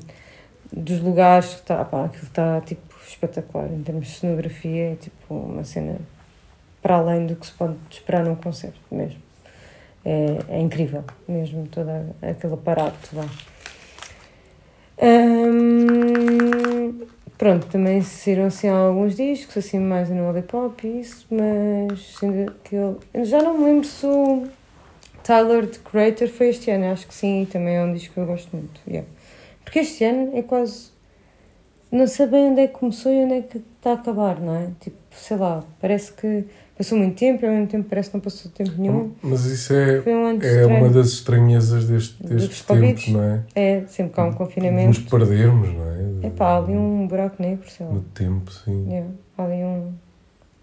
dos 0.70 1.00
lugares, 1.00 1.62
tá, 1.62 1.82
pá, 1.82 2.04
aquilo 2.04 2.24
está 2.24 2.60
tipo 2.60 2.94
espetacular 3.08 3.72
em 3.72 3.82
termos 3.82 4.08
de 4.08 4.18
cenografia, 4.18 4.92
é 4.92 4.96
tipo 4.96 5.34
uma 5.34 5.64
cena 5.64 5.96
para 6.82 6.96
além 6.96 7.24
do 7.24 7.36
que 7.36 7.46
se 7.46 7.52
pode 7.52 7.74
esperar 7.90 8.22
num 8.22 8.34
concerto 8.34 8.78
mesmo. 8.90 9.22
é, 10.04 10.38
é 10.50 10.60
incrível, 10.60 11.04
mesmo 11.26 11.66
todo 11.68 11.88
aquele 12.20 12.52
aparato 12.52 13.16
lá. 13.16 13.24
Hum, 15.00 17.06
pronto, 17.38 17.66
também 17.68 18.02
saíram 18.02 18.46
assim 18.46 18.68
alguns 18.68 19.16
discos, 19.16 19.56
assim 19.56 19.78
mais 19.78 20.10
no 20.10 20.26
Lollipop 20.26 20.86
e 20.86 21.00
isso, 21.00 21.26
mas 21.30 22.18
que 22.64 22.74
eu, 22.74 22.98
eu 23.14 23.24
já 23.24 23.40
não 23.40 23.56
me 23.56 23.64
lembro 23.64 23.86
se 23.86 24.04
o 24.04 24.48
Tyler, 25.22 25.70
The 25.70 25.78
Creator, 25.90 26.28
foi 26.28 26.48
este 26.48 26.70
ano, 26.70 26.86
acho 26.92 27.06
que 27.06 27.14
sim, 27.14 27.46
também 27.50 27.76
é 27.76 27.82
um 27.82 27.92
disco 27.92 28.14
que 28.14 28.20
eu 28.20 28.26
gosto 28.26 28.54
muito. 28.56 28.80
Yeah. 28.86 29.08
Porque 29.62 29.80
este 29.80 30.02
ano 30.04 30.36
é 30.36 30.42
quase. 30.42 30.90
Não 31.92 32.06
sei 32.06 32.26
bem 32.26 32.50
onde 32.50 32.62
é 32.62 32.66
que 32.66 32.72
começou 32.74 33.12
e 33.12 33.24
onde 33.24 33.34
é 33.34 33.42
que 33.42 33.58
está 33.58 33.90
a 33.90 33.94
acabar, 33.94 34.40
não 34.40 34.56
é? 34.56 34.70
Tipo, 34.80 34.96
sei 35.10 35.36
lá, 35.36 35.64
parece 35.80 36.12
que 36.12 36.46
passou 36.78 36.96
muito 36.96 37.18
tempo 37.18 37.44
e 37.44 37.48
ao 37.48 37.52
mesmo 37.52 37.66
tempo 37.66 37.88
parece 37.88 38.08
que 38.08 38.16
não 38.16 38.20
passou 38.20 38.50
tempo 38.52 38.70
nenhum. 38.78 39.12
Mas 39.20 39.44
isso 39.46 39.74
é, 39.74 40.00
um 40.06 40.40
é 40.40 40.66
uma 40.66 40.88
das 40.88 41.08
estranhezas 41.08 41.84
deste, 41.86 42.22
destes 42.22 42.62
tempos, 42.62 43.08
não 43.08 43.22
é? 43.22 43.42
É, 43.56 43.84
sempre 43.88 44.14
que 44.14 44.20
há 44.20 44.24
um 44.24 44.32
confinamento. 44.32 44.86
nos 44.86 44.98
perdermos, 45.00 45.68
não 45.74 45.84
é? 46.22 46.26
É 46.28 46.30
pá, 46.30 46.56
ali 46.56 46.76
um 46.76 47.08
buraco 47.08 47.42
negro, 47.42 47.68
sei 47.68 47.84
lá. 47.84 47.92
No 47.92 48.00
tempo, 48.00 48.52
sim. 48.52 49.04
Há 49.36 49.42
ali 49.42 49.64
um, 49.64 49.92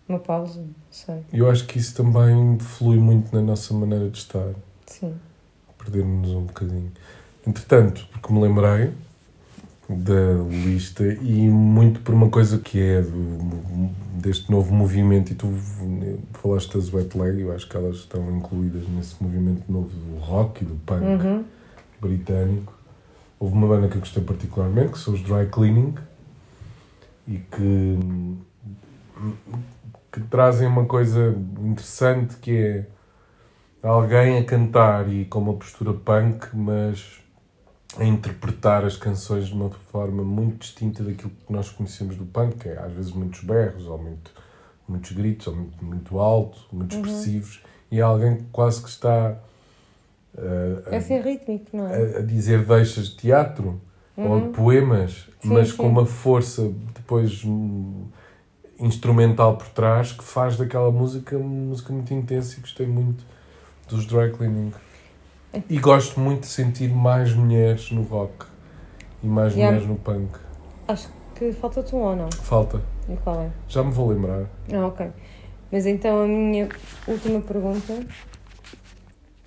uma 0.07 0.19
pausa, 0.19 0.61
não 0.61 0.69
sei. 0.89 1.17
Eu 1.33 1.49
acho 1.49 1.67
que 1.67 1.77
isso 1.77 1.93
também 1.95 2.57
flui 2.59 2.97
muito 2.97 3.35
na 3.35 3.41
nossa 3.41 3.73
maneira 3.73 4.09
de 4.09 4.17
estar, 4.17 4.51
Sim. 4.85 5.13
perdermos 5.77 6.29
um 6.29 6.45
bocadinho. 6.45 6.91
Entretanto, 7.45 8.07
porque 8.11 8.33
me 8.33 8.41
lembrei 8.41 8.91
da 9.87 10.43
lista 10.49 11.03
e 11.05 11.47
muito 11.47 11.99
por 12.01 12.13
uma 12.13 12.29
coisa 12.29 12.57
que 12.57 12.81
é 12.81 13.01
do, 13.01 13.89
deste 14.19 14.49
novo 14.51 14.73
movimento, 14.73 15.31
e 15.31 15.35
tu 15.35 15.53
falaste 16.33 16.73
das 16.75 16.91
wet 16.91 17.15
leg, 17.17 17.41
eu 17.41 17.53
acho 17.53 17.67
que 17.69 17.77
elas 17.77 17.97
estão 17.97 18.35
incluídas 18.35 18.87
nesse 18.89 19.21
movimento 19.21 19.63
novo 19.71 19.89
do 19.89 20.17
rock 20.17 20.63
e 20.63 20.67
do 20.67 20.73
punk 20.85 21.03
Uhum. 21.03 21.43
britânico. 22.01 22.73
Houve 23.39 23.53
uma 23.53 23.67
banda 23.67 23.87
que 23.87 23.95
eu 23.95 23.99
gostei 23.99 24.23
particularmente, 24.23 24.93
que 24.93 24.99
são 24.99 25.13
os 25.13 25.21
Dry 25.21 25.45
Cleaning, 25.51 25.93
e 27.27 27.37
que, 27.37 27.99
que 30.11 30.21
trazem 30.21 30.67
uma 30.67 30.85
coisa 30.85 31.35
interessante 31.59 32.37
que 32.37 32.57
é 32.57 32.85
alguém 33.83 34.39
a 34.39 34.43
cantar 34.43 35.11
e 35.11 35.25
com 35.25 35.39
uma 35.39 35.53
postura 35.53 35.93
punk, 35.93 36.47
mas 36.55 37.19
a 37.97 38.03
interpretar 38.05 38.83
as 38.83 38.97
canções 38.97 39.47
de 39.47 39.53
uma 39.53 39.69
forma 39.69 40.23
muito 40.23 40.59
distinta 40.59 41.03
daquilo 41.03 41.31
que 41.45 41.51
nós 41.53 41.69
conhecemos 41.69 42.15
do 42.15 42.25
punk, 42.25 42.57
que 42.57 42.69
é 42.69 42.77
às 42.77 42.91
vezes 42.91 43.11
muitos 43.11 43.41
berros, 43.41 43.85
ou 43.87 43.97
muito, 43.97 44.31
muitos 44.87 45.11
gritos, 45.11 45.47
ou 45.47 45.55
muito, 45.55 45.83
muito 45.85 46.19
alto, 46.19 46.59
muito 46.71 46.95
expressivos, 46.95 47.63
e 47.91 47.99
é 47.99 48.01
alguém 48.01 48.37
que 48.37 48.43
quase 48.51 48.81
que 48.81 48.89
está 48.89 49.37
uh, 50.35 50.89
a- 50.91 50.95
É 50.95 50.99
ser 50.99 51.21
rítmico, 51.23 51.75
não 51.75 51.87
é? 51.87 52.15
a, 52.15 52.19
a 52.19 52.21
dizer 52.21 52.65
deixas 52.65 53.09
de 53.09 53.15
teatro 53.17 53.79
ou 54.17 54.39
de 54.39 54.45
Uhum. 54.45 54.51
poemas, 54.51 55.11
Sim, 55.41 55.49
mas 55.53 55.69
sim. 55.71 55.77
com 55.77 55.87
uma 55.89 56.05
força 56.05 56.71
depois 56.95 57.43
hum, 57.45 58.05
instrumental 58.79 59.57
por 59.57 59.67
trás 59.69 60.11
que 60.11 60.23
faz 60.23 60.57
daquela 60.57 60.91
música 60.91 61.37
uma 61.37 61.47
música 61.47 61.93
muito 61.93 62.13
intensa 62.13 62.57
e 62.57 62.61
gostei 62.61 62.87
muito 62.87 63.23
dos 63.87 64.05
dry 64.05 64.31
cleaning. 64.31 64.73
E 65.69 65.79
gosto 65.79 66.19
muito 66.19 66.41
de 66.41 66.47
sentir 66.47 66.89
mais 66.89 67.33
mulheres 67.33 67.91
no 67.91 68.01
rock 68.03 68.45
e 69.23 69.27
mais 69.27 69.53
Yeah. 69.53 69.71
mulheres 69.77 69.87
no 69.89 69.95
punk. 69.97 70.37
Acho 70.87 71.09
que 71.35 71.51
falta-te 71.53 71.95
um 71.95 71.99
ou 71.99 72.15
não? 72.15 72.31
Falta. 72.31 72.81
E 73.09 73.15
qual 73.17 73.41
é? 73.41 73.51
Já 73.67 73.83
me 73.83 73.91
vou 73.91 74.09
lembrar. 74.09 74.45
Ah, 74.73 74.87
ok. 74.87 75.11
Mas 75.71 75.85
então 75.85 76.23
a 76.23 76.27
minha 76.27 76.69
última 77.07 77.41
pergunta, 77.41 78.05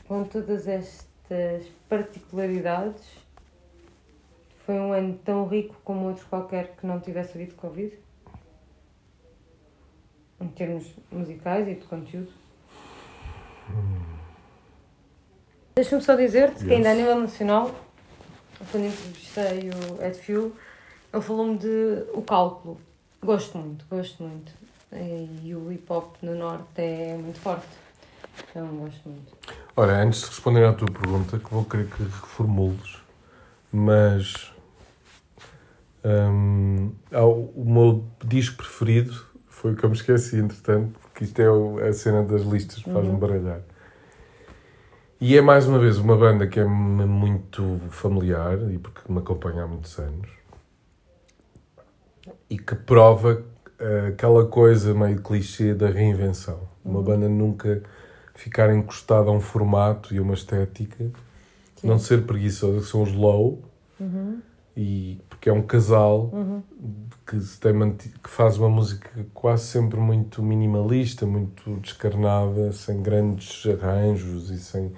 com 0.07 0.25
todas 0.25 0.67
estas 0.67 1.67
particularidades, 1.89 3.05
foi 4.65 4.75
um 4.79 4.93
ano 4.93 5.15
tão 5.25 5.47
rico 5.47 5.77
como 5.85 6.07
outro 6.09 6.27
qualquer 6.27 6.75
que 6.77 6.87
não 6.87 7.01
tivesse 7.01 7.33
havido 7.39 7.55
Covid? 7.55 7.93
Em 10.41 10.49
termos 10.49 10.87
musicais 11.11 11.67
e 11.67 11.75
de 11.75 11.85
conteúdo? 11.87 12.31
Deixa-me 15.79 16.03
só 16.03 16.17
dizer-te 16.17 16.65
que 16.65 16.73
ainda 16.73 16.91
a 16.91 16.95
nível 16.97 17.21
nacional, 17.21 17.71
quando 18.73 18.87
entrevistei 18.87 19.71
o 19.71 20.05
Ed 20.05 20.19
Fuel, 20.19 20.51
ele 21.15 21.23
falou-me 21.23 21.57
de 21.57 22.03
o 22.15 22.21
cálculo. 22.21 22.81
Gosto 23.25 23.57
muito, 23.59 23.85
gosto 23.89 24.21
muito. 24.25 24.51
E 25.45 25.55
o 25.55 25.71
hip 25.71 25.85
hop 25.89 26.17
no 26.21 26.35
norte 26.35 26.67
é 26.83 27.17
muito 27.17 27.39
forte. 27.39 27.69
Então 28.51 28.67
gosto 28.67 29.09
muito. 29.09 29.33
Ora, 29.77 30.03
antes 30.03 30.23
de 30.23 30.27
responder 30.27 30.65
à 30.65 30.73
tua 30.73 30.89
pergunta, 30.91 31.39
que 31.39 31.49
vou 31.49 31.65
querer 31.65 31.87
que 31.87 32.03
reformules, 32.03 32.97
mas 33.73 34.53
hum, 36.05 36.91
o 37.55 37.65
meu 37.65 38.05
disco 38.25 38.57
preferido 38.57 39.15
foi 39.49 39.75
o 39.75 39.77
que 39.77 39.85
eu 39.85 39.91
me 39.91 39.95
esqueci, 39.95 40.39
entretanto, 40.39 40.99
porque 40.99 41.23
isto 41.23 41.41
é 41.41 41.49
o- 41.49 41.79
a 41.79 41.93
cena 41.93 42.25
das 42.25 42.43
listas 42.43 42.83
que 42.83 42.91
faz-me 42.91 43.13
Uhum. 43.13 43.19
baralhar. 43.21 43.61
E 45.21 45.37
é 45.37 45.41
mais 45.41 45.67
uma 45.67 45.79
vez 45.79 45.99
uma 45.99 46.17
banda 46.17 46.47
que 46.47 46.61
é 46.61 46.65
muito 46.65 47.81
familiar 47.91 48.59
e 48.71 48.79
porque 48.79 49.11
me 49.13 49.19
acompanha 49.19 49.65
há 49.65 49.67
muitos 49.67 49.99
anos. 49.99 50.29
E 52.49 52.57
que 52.57 52.75
prova 52.77 53.43
eh, 53.81 54.09
aquela 54.09 54.47
coisa 54.47 54.95
meio 54.95 55.21
clichê 55.21 55.75
da 55.75 55.89
reinvenção. 55.89 56.61
Uma 56.85 57.03
banda 57.03 57.29
nunca 57.29 57.83
ficar 58.35 58.73
encostada 58.75 59.29
a 59.29 59.33
um 59.33 59.41
formato 59.41 60.15
e 60.15 60.19
a 60.19 60.23
uma 60.23 60.35
estética, 60.35 61.11
Que- 61.77 61.87
não 61.87 61.99
ser 61.99 62.25
preguiçosa, 62.25 62.81
que 62.81 62.87
são 62.87 63.03
os 63.03 63.13
low, 63.13 63.63
Uhum, 64.01 64.41
e 64.77 65.21
porque 65.29 65.49
é 65.49 65.53
um 65.53 65.63
casal 65.63 66.31
uhum, 66.33 66.63
que, 67.27 67.41
se 67.41 67.59
tem 67.59 67.73
manti- 67.73 68.11
que 68.23 68.31
faz 68.31 68.57
uma 68.59 68.69
música 68.69 69.11
quase 69.35 69.65
sempre 69.65 69.99
muito 69.99 70.41
minimalista, 70.41 71.27
muito 71.27 71.69
descarnada, 71.81 72.71
sem 72.73 73.03
grandes 73.03 73.67
arranjos 73.67 74.51
e 74.51 74.59
sem 74.61 74.93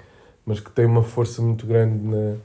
mas 0.51 0.59
que 0.59 0.71
tem 0.73 0.85
uma 0.85 1.05
força 1.05 1.41
muito 1.41 1.65
grande 1.65 2.05
na, 2.05 2.37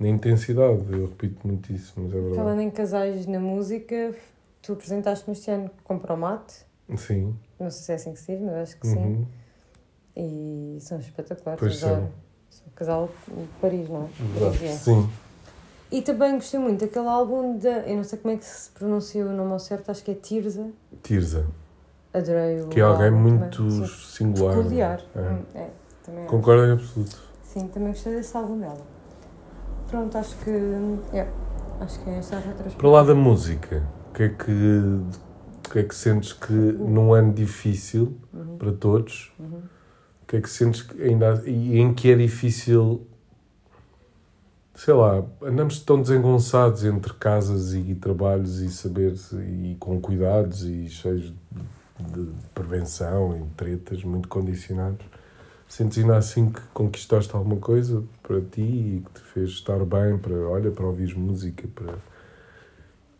na 0.00 0.08
intensidade. 0.08 0.82
Eu 0.90 1.06
repito 1.08 1.46
muito 1.46 1.70
isso, 1.70 1.92
mas 1.96 2.06
é 2.06 2.14
verdade. 2.14 2.36
Falando 2.36 2.60
em 2.62 2.70
casais 2.70 3.26
na 3.26 3.38
música, 3.38 4.14
tu 4.62 4.72
apresentaste-me 4.72 5.36
este 5.36 5.50
ano 5.50 5.70
com 5.84 5.98
Promate. 5.98 6.64
Sim. 6.96 7.36
Não 7.60 7.70
sei 7.70 7.82
se 7.82 7.92
é 7.92 7.94
assim 7.96 8.12
que 8.14 8.20
se 8.20 8.32
diz, 8.32 8.40
mas 8.40 8.54
acho 8.54 8.80
que 8.80 8.86
sim. 8.86 8.96
Uhum. 8.96 9.26
E 10.16 10.78
são 10.80 10.98
espetaculares. 10.98 11.60
Pois 11.60 11.76
são. 11.76 12.08
São 12.48 12.66
um 12.66 12.70
casal 12.74 13.10
de 13.26 13.46
Paris, 13.60 13.90
não 13.90 14.04
é? 14.04 14.66
É. 14.66 14.72
Sim. 14.72 15.10
E 15.90 16.00
também 16.00 16.32
gostei 16.34 16.58
muito 16.58 16.80
daquele 16.80 17.08
álbum 17.08 17.58
da. 17.58 17.80
Eu 17.80 17.96
não 17.96 18.04
sei 18.04 18.18
como 18.18 18.32
é 18.32 18.38
que 18.38 18.44
se 18.46 18.70
pronuncia 18.70 19.26
o 19.26 19.32
nome 19.34 19.52
ao 19.52 19.58
certo, 19.58 19.90
acho 19.90 20.02
que 20.02 20.12
é 20.12 20.14
Tirza. 20.14 20.70
Tirza, 21.02 21.46
Adorei 22.14 22.62
o 22.62 22.68
que 22.68 22.80
é 22.80 22.82
alguém 22.82 23.08
álbum 23.08 23.18
muito 23.18 23.58
também. 23.58 23.86
Sim. 23.86 23.94
singular. 24.06 24.56
peculiar. 24.56 25.04
É. 25.14 25.20
Hum, 25.20 25.42
É, 25.54 25.68
também 26.08 26.24
acho. 26.24 26.30
Concordo 26.30 26.64
em 26.64 26.72
absoluto. 26.72 27.18
Sim, 27.42 27.68
também 27.68 27.92
gostei 27.92 28.14
desse 28.14 28.36
álbum 28.36 28.58
dela. 28.58 28.86
Pronto, 29.88 30.18
acho 30.18 30.36
que. 30.38 30.50
É, 31.12 31.28
acho 31.80 32.00
que 32.00 32.10
é 32.10 32.18
esta 32.18 32.36
a 32.36 32.40
retrospectiva. 32.40 32.78
Para 32.78 32.90
lá 32.90 33.02
da 33.02 33.14
música, 33.14 33.82
o 34.10 34.12
que 34.14 34.22
é 34.22 34.28
que, 34.28 34.52
o 34.52 35.70
que, 35.70 35.78
é 35.78 35.82
que 35.82 35.94
sentes 35.94 36.32
que 36.32 36.52
num 36.52 37.12
ano 37.12 37.32
difícil 37.32 38.16
Uhum, 38.38 38.56
para 38.56 38.72
todos, 38.72 39.32
uhum. 39.38 39.62
o 40.22 40.26
que 40.26 40.36
é 40.36 40.40
que 40.40 40.48
sentes 40.48 40.82
que 40.82 41.02
ainda 41.02 41.42
e 41.44 41.78
em 41.78 41.92
que 41.92 42.10
é 42.10 42.14
difícil, 42.14 43.06
sei 44.74 44.94
lá, 44.94 45.24
andamos 45.42 45.80
tão 45.80 46.00
desengonçados 46.00 46.84
entre 46.84 47.12
casas 47.14 47.74
e, 47.74 47.94
trabalhos 47.96 48.60
e 48.60 48.70
saber 48.70 49.14
e 49.32 49.76
com 49.80 50.00
cuidados 50.00 50.62
e 50.62 50.88
cheios 50.88 51.34
de, 52.00 52.26
de 52.26 52.32
prevenção 52.54 53.36
e 53.36 53.56
tretas 53.56 54.04
muito 54.04 54.28
condicionados. 54.28 55.04
Sentes 55.68 55.98
ainda 55.98 56.16
assim 56.16 56.50
que 56.50 56.60
conquistaste 56.72 57.34
alguma 57.36 57.60
coisa 57.60 58.02
para 58.22 58.40
ti 58.40 58.62
e 58.62 59.04
que 59.04 59.20
te 59.20 59.20
fez 59.20 59.50
estar 59.50 59.78
bem 59.84 60.16
para, 60.18 60.34
olha, 60.34 60.70
para 60.70 60.86
ouvir 60.86 61.16
música 61.16 61.68
para, 61.74 61.98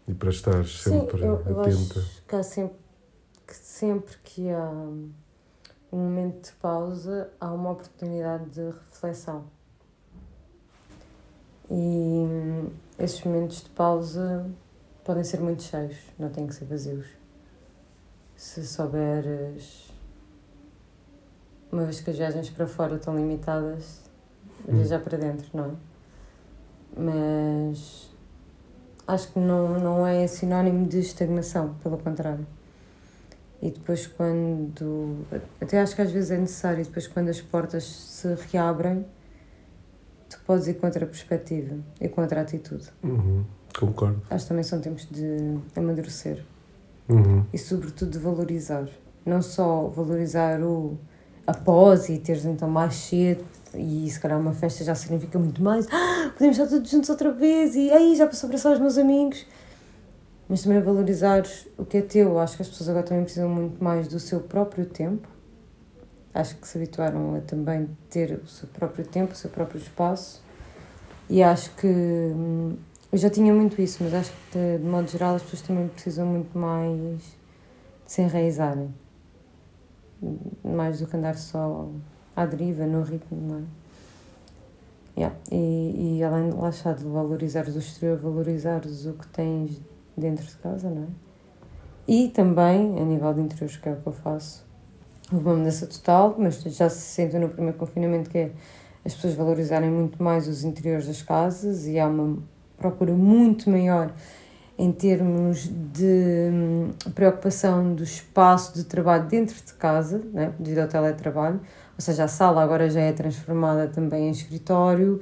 e 0.08 0.14
para 0.14 0.30
estar 0.30 0.64
sempre 0.64 1.18
Sim, 1.18 1.26
eu, 1.26 1.42
eu 1.46 1.60
atenta. 1.60 2.00
acho 2.00 2.22
que 2.26 2.34
há 2.34 2.42
sempre 2.42 2.78
que 3.46 3.54
sempre 3.54 4.16
que 4.24 4.50
há 4.50 4.70
um 4.70 5.98
momento 5.98 6.50
de 6.50 6.52
pausa, 6.56 7.30
há 7.40 7.52
uma 7.52 7.70
oportunidade 7.70 8.44
de 8.50 8.62
reflexão. 8.62 9.44
E 11.70 12.24
esses 12.98 13.22
momentos 13.24 13.62
de 13.62 13.70
pausa 13.70 14.50
podem 15.04 15.24
ser 15.24 15.40
muito 15.40 15.62
cheios, 15.62 15.96
não 16.18 16.30
têm 16.30 16.46
que 16.46 16.54
ser 16.54 16.64
vazios. 16.64 17.06
Se 18.36 18.66
souberes, 18.66 19.87
uma 21.72 21.84
vez 21.84 22.00
que 22.00 22.10
as 22.10 22.16
viagens 22.16 22.50
para 22.50 22.66
fora 22.66 22.96
estão 22.96 23.16
limitadas, 23.16 24.00
Hum. 24.68 24.76
viajar 24.76 24.98
para 25.00 25.16
dentro, 25.16 25.46
não 25.54 25.64
é? 25.66 25.70
Mas 26.96 28.10
acho 29.06 29.32
que 29.32 29.38
não, 29.38 29.78
não 29.78 30.06
é 30.06 30.26
sinónimo 30.26 30.86
de 30.86 30.98
estagnação, 31.00 31.74
pelo 31.82 31.96
contrário. 31.98 32.46
E 33.60 33.70
depois, 33.70 34.06
quando. 34.06 35.24
Até 35.60 35.80
acho 35.80 35.94
que 35.96 36.02
às 36.02 36.10
vezes 36.10 36.30
é 36.30 36.38
necessário, 36.38 36.84
depois, 36.84 37.06
quando 37.08 37.28
as 37.28 37.40
portas 37.40 37.84
se 37.84 38.34
reabrem, 38.52 39.04
tu 40.30 40.40
podes 40.46 40.68
ir 40.68 40.74
contra 40.74 41.04
a 41.04 41.08
perspectiva 41.08 41.76
e 42.00 42.08
contra 42.08 42.40
a 42.40 42.42
atitude. 42.42 42.88
Uhum. 43.02 43.44
Concordo. 43.78 44.20
Acho 44.30 44.44
que 44.44 44.48
também 44.48 44.64
são 44.64 44.80
tempos 44.80 45.06
de 45.10 45.58
amadurecer 45.76 46.44
Uhum. 47.08 47.44
e, 47.52 47.58
sobretudo, 47.58 48.10
de 48.12 48.18
valorizar. 48.18 48.88
Não 49.26 49.42
só 49.42 49.88
valorizar 49.88 50.60
o 50.62 50.96
após 51.48 52.10
e 52.10 52.18
teres 52.18 52.44
então 52.44 52.68
mais 52.68 52.94
cedo, 52.94 53.42
e 53.74 54.08
se 54.10 54.20
calhar 54.20 54.38
uma 54.38 54.52
festa 54.52 54.84
já 54.84 54.94
significa 54.94 55.38
muito 55.38 55.62
mais. 55.62 55.86
Ah, 55.90 56.30
podemos 56.32 56.58
estar 56.58 56.68
todos 56.68 56.90
juntos 56.90 57.08
outra 57.08 57.32
vez 57.32 57.74
e 57.74 57.90
aí 57.90 58.14
já 58.14 58.26
passou 58.26 58.56
só 58.58 58.74
os 58.74 58.78
meus 58.78 58.98
amigos. 58.98 59.46
Mas 60.46 60.62
também 60.62 60.80
valorizar 60.80 61.42
o 61.78 61.84
que 61.84 61.98
é 61.98 62.02
teu. 62.02 62.38
Acho 62.38 62.56
que 62.56 62.62
as 62.62 62.68
pessoas 62.68 62.90
agora 62.90 63.04
também 63.04 63.24
precisam 63.24 63.48
muito 63.48 63.82
mais 63.82 64.08
do 64.08 64.20
seu 64.20 64.40
próprio 64.40 64.84
tempo. 64.84 65.26
Acho 66.34 66.56
que 66.56 66.68
se 66.68 66.76
habituaram 66.76 67.36
a 67.36 67.40
também 67.40 67.88
ter 68.10 68.40
o 68.42 68.46
seu 68.46 68.68
próprio 68.68 69.06
tempo, 69.06 69.32
o 69.32 69.36
seu 69.36 69.50
próprio 69.50 69.78
espaço. 69.78 70.42
E 71.28 71.42
acho 71.42 71.74
que 71.76 71.86
hum, 71.86 72.76
eu 73.10 73.18
já 73.18 73.28
tinha 73.28 73.52
muito 73.52 73.80
isso, 73.80 74.02
mas 74.02 74.14
acho 74.14 74.32
que 74.50 74.78
de 74.78 74.84
modo 74.84 75.08
geral 75.08 75.34
as 75.34 75.42
pessoas 75.42 75.62
também 75.62 75.88
precisam 75.88 76.26
muito 76.26 76.56
mais 76.58 76.98
de 78.06 78.12
se 78.12 78.22
enraizarem. 78.22 78.92
Mais 80.64 81.00
do 81.00 81.06
que 81.06 81.16
andar 81.16 81.36
só 81.36 81.88
à 82.34 82.46
deriva, 82.46 82.86
no 82.86 83.02
ritmo, 83.02 83.40
não 83.40 83.58
é? 83.58 83.62
Yeah. 85.16 85.36
E, 85.50 86.18
e 86.18 86.22
além 86.22 86.50
de 86.50 86.56
lá 86.56 86.70
está, 86.70 86.92
de 86.92 87.04
valorizares 87.04 87.74
o 87.74 87.78
exterior, 87.78 88.18
valorizares 88.18 89.04
o 89.06 89.14
que 89.14 89.26
tens 89.28 89.80
dentro 90.16 90.46
de 90.46 90.56
casa, 90.56 90.88
não 90.88 91.02
é? 91.02 91.06
E 92.06 92.28
também, 92.28 93.00
a 93.00 93.04
nível 93.04 93.34
de 93.34 93.40
interiores, 93.40 93.76
que 93.76 93.88
é 93.88 93.92
o 93.92 93.96
que 93.96 94.06
eu 94.06 94.12
faço, 94.12 94.64
houve 95.32 95.44
uma 95.44 95.56
mudança 95.56 95.86
total, 95.86 96.36
mas 96.38 96.62
já 96.62 96.88
se 96.88 97.00
sentiu 97.00 97.40
no 97.40 97.48
primeiro 97.48 97.76
confinamento 97.76 98.30
que 98.30 98.38
é 98.38 98.52
as 99.04 99.14
pessoas 99.14 99.34
valorizarem 99.34 99.90
muito 99.90 100.22
mais 100.22 100.48
os 100.48 100.64
interiores 100.64 101.06
das 101.06 101.22
casas 101.22 101.86
e 101.86 101.98
há 101.98 102.06
uma 102.06 102.38
procura 102.76 103.12
muito 103.12 103.68
maior 103.68 104.12
em 104.78 104.92
termos 104.92 105.68
de 105.92 106.50
hum, 106.52 106.90
preocupação 107.12 107.94
do 107.94 108.04
espaço 108.04 108.74
de 108.74 108.84
trabalho 108.84 109.26
dentro 109.26 109.56
de 109.56 109.72
casa, 109.74 110.22
né, 110.32 110.52
devido 110.56 110.78
ao 110.78 110.88
teletrabalho, 110.88 111.56
ou 111.56 112.00
seja, 112.00 112.24
a 112.24 112.28
sala 112.28 112.62
agora 112.62 112.88
já 112.88 113.00
é 113.00 113.12
transformada 113.12 113.88
também 113.88 114.28
em 114.28 114.30
escritório 114.30 115.20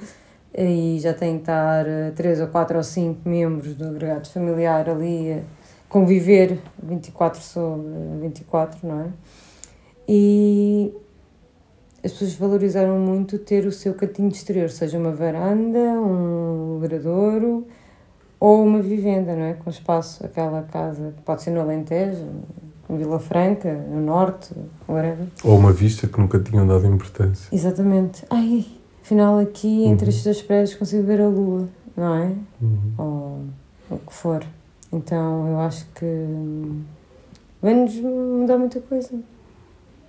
e 0.55 0.99
já 1.01 1.15
tem 1.15 1.37
que 1.37 1.43
estar 1.43 1.87
eh, 1.87 2.13
três 2.15 2.39
ou 2.39 2.49
quatro 2.49 2.77
ou 2.77 2.83
cinco 2.83 3.27
membros 3.27 3.75
do 3.75 3.87
agregado 3.87 4.29
familiar 4.29 4.91
ali 4.91 5.33
a 5.33 5.41
conviver 5.89 6.59
24 6.83 7.41
sobre 7.41 7.89
24, 8.21 8.87
não 8.87 9.01
é? 9.01 9.07
E 10.07 10.95
as 12.05 12.13
pessoas 12.13 12.35
valorizaram 12.35 12.99
muito 12.99 13.39
ter 13.39 13.67
o 13.67 13.73
seu 13.73 13.95
cantinho 13.95 14.29
exterior, 14.29 14.69
seja 14.69 14.99
uma 14.99 15.13
varanda, 15.13 15.79
um 15.79 16.75
logradouro 16.75 17.67
ou 18.39 18.65
uma 18.65 18.81
vivenda, 18.83 19.35
não 19.35 19.43
é? 19.45 19.55
Com 19.55 19.71
espaço, 19.71 20.25
aquela 20.25 20.63
casa, 20.63 21.15
pode 21.25 21.43
ser 21.43 21.51
no 21.51 21.61
Alentejo, 21.61 22.25
em 22.89 22.97
Vila 22.97 23.19
Franca, 23.19 23.73
no 23.73 24.01
Norte, 24.01 24.55
whatever. 24.89 25.27
Ou 25.43 25.57
uma 25.59 25.73
vista 25.73 26.07
que 26.07 26.19
nunca 26.19 26.39
tinham 26.39 26.67
dado 26.67 26.87
importância. 26.87 27.49
Exatamente. 27.55 28.25
Ai, 28.31 28.65
afinal 29.03 29.39
aqui 29.39 29.85
entre 29.85 30.05
Uhum. 30.05 30.09
estes 30.11 30.25
dois 30.25 30.43
prédios 30.43 30.75
consigo 30.75 31.03
ver 31.05 31.21
a 31.21 31.29
lua, 31.29 31.69
não 31.97 32.15
é? 32.15 32.33
Uhum. 32.61 32.93
Ou 32.99 33.97
o 33.97 33.99
que 33.99 34.13
for. 34.13 34.45
Então 34.93 35.49
eu 35.49 35.59
acho 35.61 35.85
que 35.95 36.05
vai-nos 37.61 37.95
mudar 37.97 38.59
muita 38.59 38.81
coisa. 38.81 39.11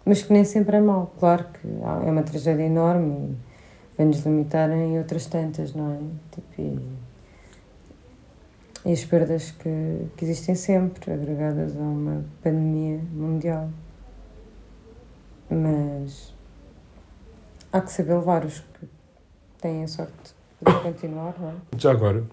Mas 0.06 0.22
que 0.22 0.32
nem 0.32 0.44
sempre 0.46 0.78
é 0.78 0.82
mau. 0.82 1.12
Claro 1.20 1.46
que 1.54 1.68
é 1.68 2.12
uma 2.12 2.24
tragédia 2.24 2.64
enorme 2.64 3.12
e 3.14 3.98
vai-nos 3.98 4.20
limitar 4.26 4.70
em 4.72 4.98
outras 4.98 5.26
tantas, 5.26 5.74
não 5.74 5.92
é? 5.94 5.98
Tipo, 6.32 6.62
e, 6.62 6.80
e 8.88 8.94
as 8.94 9.04
perdas 9.04 9.52
que, 9.52 10.08
que 10.16 10.24
existem 10.24 10.56
sempre, 10.56 11.12
agregadas 11.12 11.76
a 11.76 11.80
uma 11.80 12.24
pandemia 12.42 13.02
mundial. 13.12 13.70
Mas 15.50 16.34
há 17.70 17.82
que 17.82 17.92
saber 17.92 18.14
levar 18.14 18.46
os 18.46 18.62
que 18.62 18.88
têm 19.60 19.84
a 19.84 19.88
sorte 19.90 20.34
de 20.66 20.74
continuar, 20.82 21.36
não 21.38 21.50
é? 21.50 21.54
Já 21.78 21.92
agora, 21.92 22.24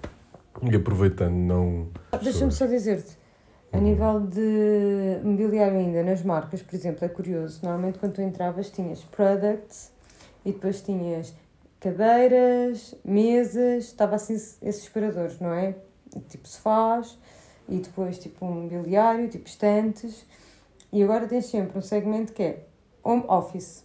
e 0.62 0.76
aproveitando, 0.76 1.34
não. 1.34 1.88
Deixa-me 2.22 2.52
só 2.52 2.66
dizer-te, 2.66 3.18
a 3.72 3.78
nível 3.78 4.20
de 4.20 5.18
mobiliário 5.24 5.76
ainda, 5.76 6.04
nas 6.04 6.22
marcas, 6.22 6.62
por 6.62 6.76
exemplo, 6.76 7.04
é 7.04 7.08
curioso, 7.08 7.58
normalmente 7.64 7.98
quando 7.98 8.12
tu 8.12 8.22
entravas 8.22 8.70
tinhas 8.70 9.02
products 9.02 9.90
e 10.44 10.52
depois 10.52 10.80
tinhas 10.80 11.34
cadeiras, 11.80 12.94
mesas, 13.04 13.86
estava 13.86 14.14
assim 14.14 14.34
esses 14.34 14.84
separadores, 14.84 15.40
não 15.40 15.52
é? 15.52 15.74
Tipo 16.20 16.48
sofás 16.48 17.18
e 17.68 17.78
depois 17.78 18.18
tipo 18.18 18.44
um 18.46 18.62
mobiliário, 18.62 19.28
tipo 19.28 19.48
estantes 19.48 20.24
e 20.92 21.02
agora 21.02 21.26
tens 21.26 21.46
sempre 21.46 21.78
um 21.78 21.82
segmento 21.82 22.32
que 22.32 22.42
é 22.42 22.66
home 23.02 23.24
office 23.28 23.84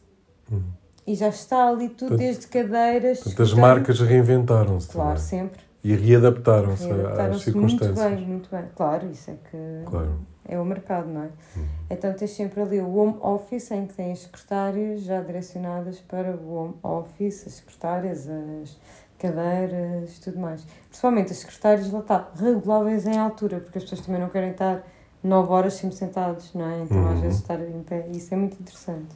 Uhum. 0.51 0.63
e 1.05 1.13
já 1.15 1.27
está 1.29 1.67
ali 1.69 1.89
tudo 1.89 2.17
desde 2.17 2.47
cadeiras... 2.47 3.19
Portanto, 3.19 3.43
as 3.43 3.53
marcas 3.53 3.99
reinventaram-se 3.99 4.87
Claro, 4.89 5.09
também. 5.09 5.23
sempre. 5.23 5.61
E 5.83 5.95
readaptaram-se 5.95 6.83
às 6.85 6.91
Adaptaram-se 6.91 7.51
muito 7.55 7.69
circunstâncias. 7.79 8.11
bem, 8.17 8.27
muito 8.27 8.49
bem. 8.49 8.65
Claro, 8.75 9.09
isso 9.11 9.31
é 9.31 9.35
que 9.49 9.89
Claro. 9.89 10.19
é 10.45 10.59
o 10.59 10.65
mercado, 10.65 11.07
não 11.07 11.23
é? 11.23 11.29
Uhum. 11.55 11.65
Então 11.89 12.13
tens 12.13 12.31
sempre 12.31 12.61
ali 12.61 12.81
o 12.81 12.93
home 12.95 13.15
office 13.21 13.71
em 13.71 13.85
que 13.87 13.93
tens 13.93 14.19
secretárias 14.19 15.01
já 15.03 15.21
direcionadas 15.21 15.99
para 15.99 16.35
o 16.35 16.53
home 16.53 16.75
office, 16.83 17.47
as 17.47 17.53
secretárias, 17.53 18.27
as 18.27 18.77
cadeiras 19.19 20.17
e 20.17 20.21
tudo 20.21 20.39
mais. 20.39 20.65
Principalmente 20.89 21.31
as 21.31 21.37
secretárias 21.39 21.91
lá 21.91 21.99
está, 21.99 22.29
reguláveis 22.35 23.05
em 23.05 23.17
altura, 23.17 23.59
porque 23.59 23.77
as 23.77 23.83
pessoas 23.83 24.01
também 24.05 24.19
não 24.21 24.29
querem 24.29 24.51
estar 24.51 24.81
nove 25.23 25.51
horas 25.51 25.73
sempre 25.73 25.95
sentados, 25.95 26.53
não 26.53 26.65
é? 26.65 26.81
Então 26.81 27.07
às 27.07 27.15
Uhum. 27.15 27.21
vezes 27.21 27.39
estar 27.39 27.59
em 27.59 27.83
pé, 27.83 28.07
isso 28.09 28.33
é 28.33 28.37
muito 28.37 28.59
interessante. 28.59 29.15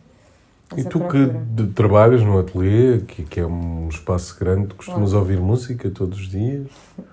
E 0.75 0.83
tu 0.83 0.99
que 0.99 0.99
procura. 0.99 1.45
de- 1.51 1.67
trabalhas 1.73 2.21
no 2.23 2.39
ateliê, 2.39 2.99
que, 3.01 3.23
que 3.23 3.39
é 3.39 3.45
um 3.45 3.87
espaço 3.89 4.37
grande, 4.39 4.73
costumas 4.73 5.11
Claro. 5.11 5.19
ouvir 5.19 5.39
música 5.39 5.89
todos 5.91 6.19
os 6.19 6.27
dias? 6.29 6.67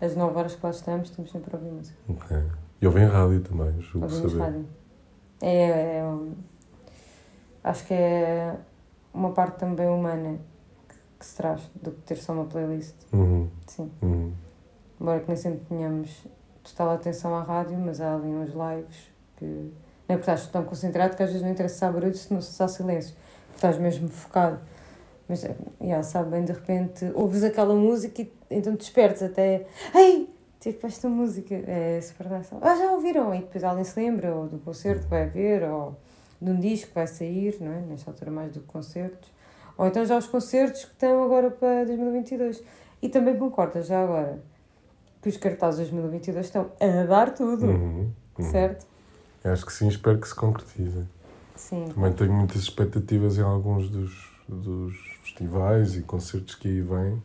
As 0.00 0.14
nove 0.16 0.38
horas 0.38 0.54
que 0.54 0.60
lá 0.64 0.70
estamos, 0.70 1.10
estamos 1.10 1.30
sempre 1.30 1.54
a 1.54 1.58
ouvir 1.58 1.70
música. 1.72 1.96
Ok. 2.08 2.36
E 2.80 2.86
ouvem 2.86 3.04
rádio 3.06 3.40
também, 3.40 3.80
julgo 3.82 4.06
Ouvimos 4.06 4.32
saber. 4.32 4.42
rádio. 4.44 4.66
É, 5.42 5.98
é 5.98 6.04
um- 6.04 6.32
acho 7.64 7.86
que 7.86 7.94
é 7.94 8.54
uma 9.12 9.30
parte 9.32 9.58
também 9.58 9.88
humana 9.88 10.38
que, 11.20 11.26
se 11.26 11.36
traz 11.36 11.70
do 11.74 11.92
que 11.92 12.00
ter 12.00 12.16
só 12.16 12.32
uma 12.32 12.46
playlist. 12.46 12.94
Uhum. 13.12 13.48
Sim. 13.66 13.90
Uhum. 14.02 14.32
Embora 15.00 15.20
que 15.20 15.28
nem 15.28 15.36
sempre 15.36 15.60
tenhamos 15.68 16.26
total 16.64 16.90
atenção 16.90 17.34
à 17.36 17.42
rádio, 17.42 17.78
mas 17.78 18.00
há 18.00 18.14
ali 18.14 18.28
uns 18.28 18.50
lives 18.50 19.10
que. 19.36 19.44
Não 19.44 20.14
é 20.14 20.18
porque 20.18 20.30
estás 20.30 20.46
tão 20.48 20.64
concentrado 20.64 21.16
que 21.16 21.22
às 21.22 21.28
vezes 21.28 21.42
não 21.44 21.52
interessa 21.52 21.76
se 21.76 21.84
há 21.84 21.92
barulho 21.92 22.14
se 22.14 22.32
não 22.32 22.40
se 22.40 22.60
há 22.60 22.66
silêncio. 22.66 23.14
Estás 23.54 23.78
mesmo 23.78 24.08
focado. 24.08 24.58
Mas, 25.28 25.46
yeah, 25.80 26.02
sabe 26.02 26.30
bem, 26.30 26.44
de 26.44 26.52
repente 26.52 27.08
ouves 27.14 27.44
aquela 27.44 27.74
música 27.74 28.22
e 28.22 28.32
então 28.50 28.74
despertas 28.74 29.22
até. 29.22 29.66
Ei! 29.94 30.28
Tipo, 30.58 30.86
esta 30.86 31.08
música 31.08 31.54
é 31.54 32.00
super 32.02 32.28
nice. 32.30 32.54
Ah, 32.60 32.76
já 32.76 32.92
ouviram? 32.92 33.34
E 33.34 33.38
depois 33.38 33.64
alguém 33.64 33.84
se 33.84 33.98
lembra, 33.98 34.34
ou 34.34 34.46
do 34.46 34.58
concerto 34.58 35.04
que 35.04 35.08
vai 35.08 35.22
haver, 35.22 35.62
ou 35.62 35.96
de 36.40 36.50
um 36.50 36.60
disco 36.60 36.88
que 36.88 36.94
vai 36.94 37.06
sair, 37.06 37.56
não 37.60 37.72
é? 37.72 37.80
Nesta 37.80 38.10
altura 38.10 38.30
mais 38.30 38.52
do 38.52 38.60
que 38.60 38.66
concertos. 38.66 39.32
Ou 39.80 39.86
então 39.86 40.04
já 40.04 40.18
os 40.18 40.26
concertos 40.26 40.84
que 40.84 40.92
estão 40.92 41.24
agora 41.24 41.50
para 41.50 41.86
2022. 41.86 42.62
E 43.00 43.08
também 43.08 43.34
concordas, 43.38 43.86
já 43.86 44.02
agora, 44.04 44.38
que 45.22 45.28
os 45.30 45.38
cartazes 45.38 45.86
de 45.86 45.92
2022 45.92 46.44
estão 46.44 46.70
a 46.78 47.06
dar 47.06 47.32
tudo, 47.32 47.64
Uhum. 47.64 48.10
Uhum. 48.38 48.50
certo? 48.50 48.86
Acho 49.42 49.64
que 49.64 49.72
sim, 49.72 49.88
espero 49.88 50.18
que 50.18 50.28
se 50.28 50.34
concretize. 50.34 51.02
Sim. 51.56 51.86
Também 51.94 52.12
tenho 52.12 52.30
muitas 52.30 52.58
expectativas 52.58 53.38
em 53.38 53.42
alguns 53.42 53.88
dos, 53.88 54.30
dos 54.46 54.94
festivais 55.22 55.96
e 55.96 56.02
concertos 56.02 56.56
que 56.56 56.68
aí 56.68 56.82
vêm. 56.82 57.22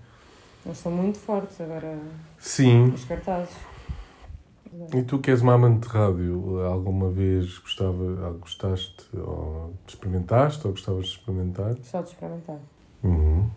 Eles 0.65 0.77
estão 0.77 0.93
muito 0.93 1.19
fortes 1.19 1.59
agora, 1.59 1.99
Sim. 2.39 2.85
os 2.85 3.03
cartazes. 3.03 3.53
E 4.93 5.03
tu 5.03 5.19
que 5.19 5.31
és 5.31 5.41
uma 5.41 5.53
amante 5.53 5.87
de 5.87 5.93
rádio, 5.93 6.59
alguma 6.63 7.09
vez 7.09 7.57
gostava, 7.59 8.31
gostaste 8.39 9.05
ou 9.17 9.73
experimentaste 9.87 10.65
ou 10.65 10.73
gostavas 10.73 11.05
de 11.07 11.11
experimentar? 11.11 11.75
Só 11.81 12.01
de 12.01 12.09
experimentar. 12.09 12.59
Uhum. 13.03 13.49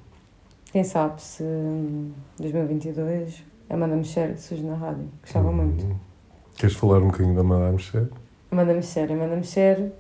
Quem 0.70 0.85
sabe 0.85 1.22
se 1.22 1.42
em 1.42 2.12
2022 2.38 3.44
Amanda 3.70 3.96
Mexer 3.96 4.38
surge 4.38 4.62
na 4.62 4.74
rádio. 4.74 5.09
Gostava 5.22 5.52
muito. 5.52 5.85
Uhum. 5.85 5.96
Queres 6.57 6.74
falar 6.74 6.98
um 6.98 7.09
bocadinho 7.09 7.37
da 7.37 7.42
Madame 7.42 7.78
Che? 7.78 8.09
Amanda 8.50 8.74
Mexer, 8.74 9.12
Amanda 9.12 9.37
Mexer. 9.37 9.92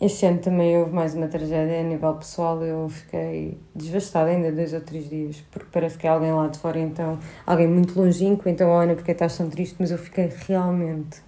Este 0.00 0.24
ano 0.24 0.38
também 0.38 0.78
houve 0.78 0.92
mais 0.92 1.14
uma 1.14 1.28
tragédia 1.28 1.80
a 1.80 1.82
nível 1.82 2.14
pessoal. 2.14 2.62
Eu 2.64 2.88
fiquei 2.88 3.58
devastada 3.74 4.30
ainda 4.30 4.50
dois 4.50 4.72
ou 4.72 4.80
três 4.80 5.10
dias, 5.10 5.44
porque 5.50 5.68
parece 5.70 5.98
que 5.98 6.06
é 6.06 6.10
alguém 6.10 6.32
lá 6.32 6.48
de 6.48 6.58
fora, 6.58 6.78
então, 6.78 7.18
alguém 7.46 7.68
muito 7.68 8.00
longínquo. 8.00 8.48
Então, 8.48 8.72
Ana, 8.72 8.94
porque 8.94 9.12
estás 9.12 9.36
tão 9.36 9.50
triste? 9.50 9.76
Mas 9.78 9.90
eu 9.90 9.98
fiquei 9.98 10.30
realmente 10.48 11.20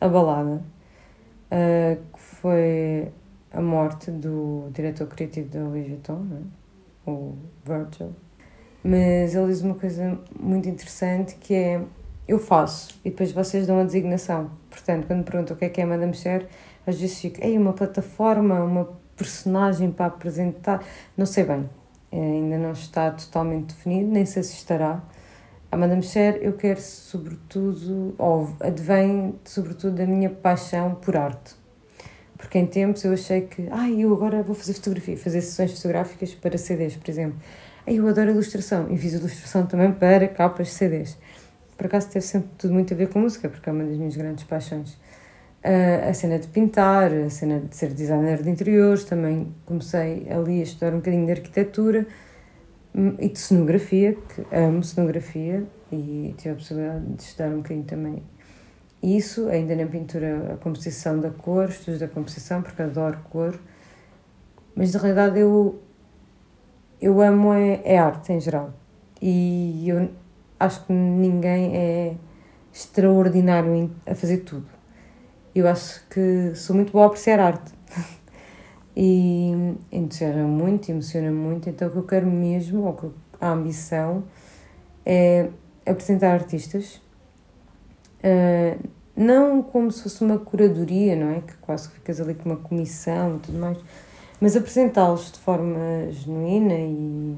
abalada. 0.00 0.62
uh, 1.50 1.96
que 2.12 2.20
foi 2.20 3.08
a 3.52 3.60
morte 3.60 4.10
do 4.12 4.68
diretor 4.72 5.08
criativo 5.08 5.48
da 5.48 5.60
Louis 5.60 5.88
Vuitton, 5.88 6.26
é? 6.32 7.10
o 7.10 7.34
Virgil. 7.64 8.14
Mas 8.84 9.34
ele 9.34 9.46
diz 9.48 9.60
uma 9.62 9.74
coisa 9.74 10.18
muito 10.38 10.68
interessante 10.68 11.34
que 11.34 11.54
é 11.54 11.82
eu 12.28 12.38
faço 12.38 13.00
e 13.04 13.10
depois 13.10 13.32
vocês 13.32 13.66
dão 13.66 13.80
a 13.80 13.84
designação. 13.84 14.52
Portanto, 14.70 15.06
quando 15.08 15.18
me 15.18 15.24
perguntam 15.24 15.56
o 15.56 15.58
que 15.58 15.64
é 15.64 15.68
que 15.68 15.80
é 15.80 15.84
Madame 15.84 16.14
Cher, 16.14 16.46
às 16.86 17.00
vezes 17.00 17.20
fico, 17.20 17.38
ei, 17.42 17.56
uma 17.56 17.72
plataforma, 17.72 18.62
uma 18.62 18.88
personagem 19.16 19.90
para 19.90 20.06
apresentar, 20.06 20.82
não 21.16 21.26
sei 21.26 21.44
bem, 21.44 21.68
é, 22.10 22.18
ainda 22.18 22.58
não 22.58 22.72
está 22.72 23.10
totalmente 23.10 23.74
definido, 23.74 24.10
nem 24.10 24.24
sei 24.24 24.42
se 24.42 24.54
estará. 24.54 25.02
A 25.70 25.76
Madame 25.76 26.02
Cher 26.02 26.38
eu 26.42 26.54
quero 26.54 26.80
sobretudo, 26.80 28.14
ou 28.18 28.50
advém 28.58 29.38
sobretudo 29.44 29.94
da 29.96 30.06
minha 30.06 30.28
paixão 30.28 30.96
por 30.96 31.16
arte. 31.16 31.54
Porque 32.36 32.58
em 32.58 32.66
tempos 32.66 33.04
eu 33.04 33.12
achei 33.12 33.42
que, 33.42 33.68
ai, 33.70 33.94
ah, 33.94 34.00
eu 34.00 34.12
agora 34.14 34.42
vou 34.42 34.54
fazer 34.54 34.72
fotografia, 34.72 35.16
fazer 35.16 35.42
sessões 35.42 35.72
fotográficas 35.72 36.34
para 36.34 36.56
CDs, 36.56 36.96
por 36.96 37.10
exemplo. 37.10 37.38
Ai, 37.86 37.98
eu 37.98 38.08
adoro 38.08 38.30
ilustração 38.30 38.90
e 38.90 38.96
fiz 38.96 39.12
ilustração 39.12 39.66
também 39.66 39.92
para 39.92 40.26
capas 40.26 40.68
de 40.68 40.72
CDs. 40.72 41.18
Por 41.76 41.86
acaso 41.86 42.08
teve 42.08 42.24
sempre 42.24 42.50
tudo 42.58 42.72
muito 42.72 42.92
a 42.92 42.96
ver 42.96 43.08
com 43.08 43.20
música, 43.20 43.48
porque 43.48 43.68
é 43.68 43.72
uma 43.72 43.84
das 43.84 43.96
minhas 43.96 44.16
grandes 44.16 44.44
paixões. 44.44 44.98
A 45.62 46.14
cena 46.14 46.38
de 46.38 46.48
pintar, 46.48 47.12
a 47.12 47.28
cena 47.28 47.60
de 47.60 47.76
ser 47.76 47.92
designer 47.92 48.42
de 48.42 48.48
interiores, 48.48 49.04
também 49.04 49.54
comecei 49.66 50.26
ali 50.30 50.60
a 50.60 50.62
estudar 50.62 50.94
um 50.94 50.96
bocadinho 50.96 51.26
de 51.26 51.32
arquitetura 51.32 52.06
hum, 52.94 53.14
e 53.18 53.28
de 53.28 53.38
cenografia, 53.38 54.14
que 54.14 54.46
amo 54.50 54.82
cenografia 54.82 55.62
e 55.92 56.34
tive 56.38 56.50
a 56.50 56.54
possibilidade 56.54 57.04
de 57.04 57.22
estudar 57.22 57.48
um 57.48 57.58
bocadinho 57.58 57.84
também 57.84 58.22
isso, 59.02 59.48
ainda 59.48 59.74
na 59.74 59.86
pintura, 59.86 60.52
a 60.54 60.56
composição 60.58 61.18
da 61.18 61.30
cor, 61.30 61.70
estudos 61.70 62.00
da 62.00 62.08
composição, 62.08 62.60
porque 62.60 62.82
adoro 62.82 63.18
cor, 63.30 63.58
mas 64.74 64.92
na 64.92 65.00
realidade 65.00 65.40
eu, 65.40 65.80
eu 67.00 67.20
amo 67.22 67.52
é, 67.54 67.80
é 67.82 67.98
arte 67.98 68.32
em 68.32 68.40
geral 68.40 68.74
e 69.20 69.88
eu 69.88 70.10
acho 70.58 70.84
que 70.84 70.92
ninguém 70.92 71.74
é 71.74 72.16
extraordinário 72.72 73.90
a 74.06 74.14
fazer 74.14 74.38
tudo 74.38 74.79
eu 75.54 75.66
acho 75.66 76.06
que 76.08 76.54
sou 76.54 76.76
muito 76.76 76.92
boa 76.92 77.04
a 77.04 77.06
apreciar 77.08 77.40
arte. 77.40 77.72
e 78.96 79.52
entusiasma 79.90 80.44
muito, 80.44 80.90
emociona 80.90 81.30
muito. 81.30 81.68
Então, 81.68 81.88
o 81.88 81.90
que 81.90 81.96
eu 81.98 82.06
quero 82.06 82.26
mesmo, 82.26 82.84
ou 82.84 83.14
a 83.40 83.50
ambição, 83.50 84.24
é 85.04 85.48
apresentar 85.86 86.32
artistas. 86.32 87.00
Uh, 88.22 88.88
não 89.16 89.62
como 89.62 89.90
se 89.90 90.02
fosse 90.02 90.22
uma 90.22 90.38
curadoria, 90.38 91.16
não 91.16 91.30
é? 91.30 91.40
Que 91.40 91.56
quase 91.58 91.88
que 91.88 91.94
ficas 91.96 92.20
ali 92.20 92.34
com 92.34 92.48
uma 92.48 92.58
comissão 92.58 93.36
e 93.36 93.38
tudo 93.40 93.58
mais, 93.58 93.78
mas 94.40 94.56
apresentá-los 94.56 95.32
de 95.32 95.38
forma 95.38 96.10
genuína 96.10 96.74
e 96.74 97.36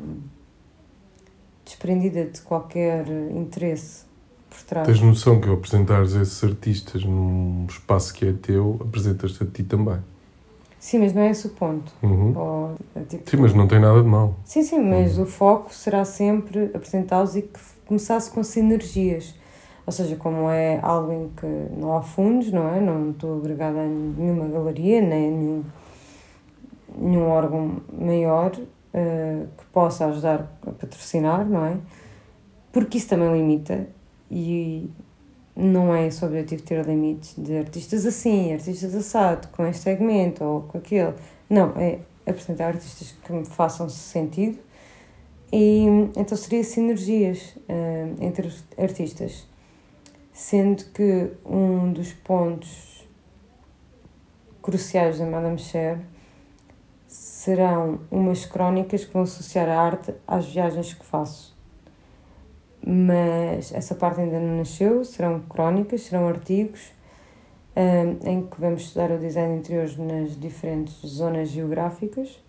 desprendida 1.65 2.27
de 2.27 2.41
qualquer 2.43 3.07
interesse 3.35 4.05
por 4.53 4.63
trás. 4.63 4.87
Tens 4.87 5.01
noção 5.01 5.41
que 5.41 5.49
ao 5.49 5.55
apresentares 5.55 6.15
esses 6.15 6.43
artistas 6.45 7.05
num 7.05 7.67
espaço 7.69 8.13
que 8.13 8.27
é 8.27 8.33
teu, 8.33 8.79
apresentas-te 8.81 9.43
a 9.43 9.47
ti 9.47 9.63
também. 9.63 9.99
Sim, 10.79 10.99
mas 10.99 11.15
não 11.15 11.23
é 11.23 11.31
esse 11.31 11.47
o 11.47 11.51
ponto. 11.51 11.93
Uhum. 12.03 12.37
Ou, 12.37 12.75
é 12.97 13.01
tipo... 13.03 13.31
Sim, 13.31 13.37
mas 13.37 13.55
não 13.55 13.69
tem 13.69 13.79
nada 13.79 14.03
de 14.03 14.09
mal. 14.09 14.35
Sim, 14.45 14.63
sim, 14.65 14.81
mas 14.81 15.17
uhum. 15.17 15.25
o 15.25 15.27
foco 15.27 15.73
será 15.73 16.05
sempre 16.05 16.71
apresentá-los 16.75 17.37
e 17.37 17.43
que 17.43 17.61
começasse 17.87 18.31
com 18.31 18.43
sinergias. 18.43 19.35
Ou 19.87 19.93
seja, 19.93 20.17
como 20.17 20.51
é 20.51 20.81
algo 20.83 21.13
em 21.13 21.29
que 21.37 21.47
não 21.77 21.97
há 21.97 22.03
fundos, 22.03 22.51
não 22.53 22.69
é? 22.69 22.81
Não 22.81 23.11
estou 23.11 23.39
obrigada 23.39 23.79
a 23.79 23.87
nenhuma 23.87 24.49
galeria, 24.49 25.01
nem 25.01 25.29
a 25.29 25.31
nenhum, 25.31 25.65
nenhum 26.99 27.29
órgão 27.29 27.77
maior 27.93 28.53
uh, 28.53 29.47
que 29.57 29.65
possa 29.73 30.07
ajudar 30.07 30.53
a 30.67 30.71
patrocinar, 30.71 31.49
não 31.49 31.65
é? 31.65 31.77
Porque 32.73 32.99
isso 32.99 33.09
também 33.09 33.33
limita 33.33 33.87
e 34.33 34.91
não 35.55 35.95
é 35.95 36.07
esse 36.07 36.25
o 36.25 36.27
objetivo 36.27 36.63
ter 36.63 36.83
limites 36.87 37.35
de 37.37 37.59
artistas 37.59 38.07
assim, 38.07 38.55
artistas 38.55 38.95
assado, 38.95 39.49
com 39.49 39.67
este 39.67 39.83
segmento 39.83 40.43
ou 40.43 40.63
com 40.63 40.79
aquele. 40.79 41.13
Não, 41.51 41.73
é 41.77 41.99
apresentar 42.27 42.69
artistas 42.69 43.15
que 43.23 43.33
me 43.33 43.45
façam 43.45 43.89
sentido 43.91 44.59
e 45.53 45.85
então 46.17 46.39
seria 46.39 46.65
sinergias 46.65 47.57
uh, 47.69 48.25
entre 48.25 48.51
artistas. 48.79 49.47
Sendo 50.33 50.85
que 50.95 51.31
um 51.45 51.93
dos 51.93 52.15
pontos 52.15 53.07
cruciais 54.63 55.19
da 55.19 55.27
Madame 55.27 55.59
Cher 55.59 55.99
serão 57.07 58.01
umas 58.11 58.47
crónicas 58.47 59.05
que 59.05 59.13
vão 59.13 59.25
associar 59.25 59.69
a 59.69 59.79
arte 59.79 60.15
às 60.27 60.47
viagens 60.47 60.95
que 60.95 61.05
faço 61.05 61.52
mas 62.87 63.73
essa 63.73 63.95
parte 63.95 64.21
ainda 64.21 64.39
não 64.41 64.59
nasceu. 64.59 65.05
Serão 65.05 65.41
crónicas, 65.41 66.03
serão 66.03 66.29
artigos 66.29 66.93
um, 67.77 68.29
em 68.29 68.47
que 68.47 68.61
vamos 68.61 68.83
estudar 68.83 69.11
o 69.11 69.19
design 69.19 69.55
de 69.55 69.61
interiores 69.61 69.97
nas 69.97 70.39
diferentes 70.39 70.95
zonas 71.07 71.49
geográficas. 71.49 72.41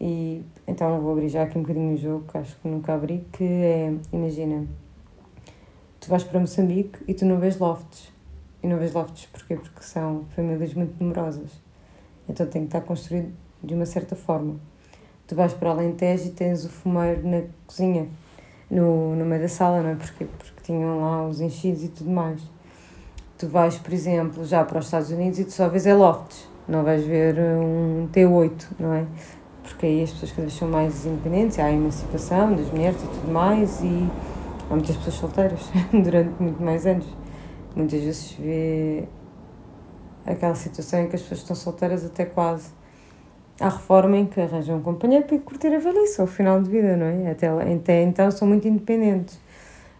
E 0.00 0.42
então 0.66 1.00
vou 1.00 1.12
abrir 1.12 1.28
já 1.28 1.42
aqui 1.44 1.56
um 1.56 1.62
bocadinho 1.62 1.94
o 1.94 1.96
jogo, 1.96 2.24
que 2.30 2.38
acho 2.38 2.56
que 2.56 2.68
nunca 2.68 2.94
abri, 2.94 3.24
que 3.32 3.44
é, 3.44 3.94
imagina, 4.12 4.66
tu 6.00 6.08
vais 6.08 6.24
para 6.24 6.40
Moçambique 6.40 6.98
e 7.06 7.14
tu 7.14 7.24
não 7.24 7.38
vês 7.38 7.58
lofts. 7.58 8.12
E 8.62 8.66
não 8.66 8.78
vês 8.78 8.92
lofts 8.92 9.26
porquê? 9.26 9.56
Porque 9.56 9.82
são 9.82 10.24
famílias 10.34 10.74
muito 10.74 10.98
numerosas. 10.98 11.50
Então 12.28 12.46
tem 12.46 12.62
que 12.62 12.68
estar 12.68 12.80
construído 12.80 13.32
de 13.62 13.74
uma 13.74 13.86
certa 13.86 14.16
forma. 14.16 14.56
Tu 15.26 15.34
vais 15.34 15.52
para 15.52 15.70
Alentejo 15.70 16.28
e 16.28 16.30
tens 16.30 16.64
o 16.64 16.68
fumeiro 16.68 17.26
na 17.26 17.42
cozinha 17.66 18.08
no, 18.70 19.14
no 19.16 19.24
meio 19.24 19.42
da 19.42 19.48
sala, 19.48 19.82
não 19.82 19.90
é? 19.90 19.94
Porque, 19.94 20.24
porque 20.24 20.62
tinham 20.62 21.00
lá 21.00 21.26
os 21.26 21.40
enchidos 21.40 21.84
e 21.84 21.88
tudo 21.88 22.10
mais. 22.10 22.40
Tu 23.38 23.48
vais, 23.48 23.76
por 23.78 23.92
exemplo, 23.92 24.44
já 24.44 24.64
para 24.64 24.78
os 24.78 24.86
Estados 24.86 25.10
Unidos 25.10 25.38
e 25.38 25.44
tu 25.44 25.52
só 25.52 25.68
vês 25.68 25.86
é 25.86 25.94
lofts, 25.94 26.48
não 26.68 26.84
vais 26.84 27.04
ver 27.04 27.36
um 27.38 28.08
T8, 28.12 28.66
não 28.78 28.92
é? 28.92 29.04
Porque 29.62 29.86
aí 29.86 30.02
as 30.02 30.12
pessoas 30.12 30.30
cada 30.30 30.42
vez 30.42 30.54
são 30.54 30.68
mais 30.68 31.04
independentes, 31.04 31.58
há 31.58 31.64
a 31.64 31.72
emancipação 31.72 32.54
das 32.54 32.70
mulheres 32.70 33.02
e 33.02 33.06
tudo 33.06 33.32
mais, 33.32 33.80
e 33.80 34.08
há 34.70 34.74
muitas 34.74 34.96
pessoas 34.96 35.14
solteiras 35.16 35.60
durante 35.92 36.42
muito 36.42 36.62
mais 36.62 36.86
anos. 36.86 37.06
Muitas 37.74 38.00
vezes 38.02 38.32
vê 38.32 39.08
aquela 40.24 40.54
situação 40.54 41.00
em 41.00 41.08
que 41.08 41.16
as 41.16 41.22
pessoas 41.22 41.40
estão 41.40 41.56
solteiras 41.56 42.04
até 42.04 42.24
quase 42.24 42.68
à 43.60 43.68
reforma 43.68 44.16
em 44.16 44.26
que 44.26 44.40
arranjam 44.40 44.78
um 44.78 44.82
companheiro 44.82 45.24
para 45.24 45.36
ir 45.36 45.40
curtir 45.40 45.68
a 45.68 45.78
velhice 45.78 46.20
ao 46.20 46.26
final 46.26 46.60
de 46.62 46.70
vida, 46.70 46.96
não 46.96 47.06
é? 47.06 47.30
Até, 47.30 47.48
até 47.48 48.02
então 48.02 48.30
são 48.30 48.48
muito 48.48 48.66
independentes. 48.66 49.38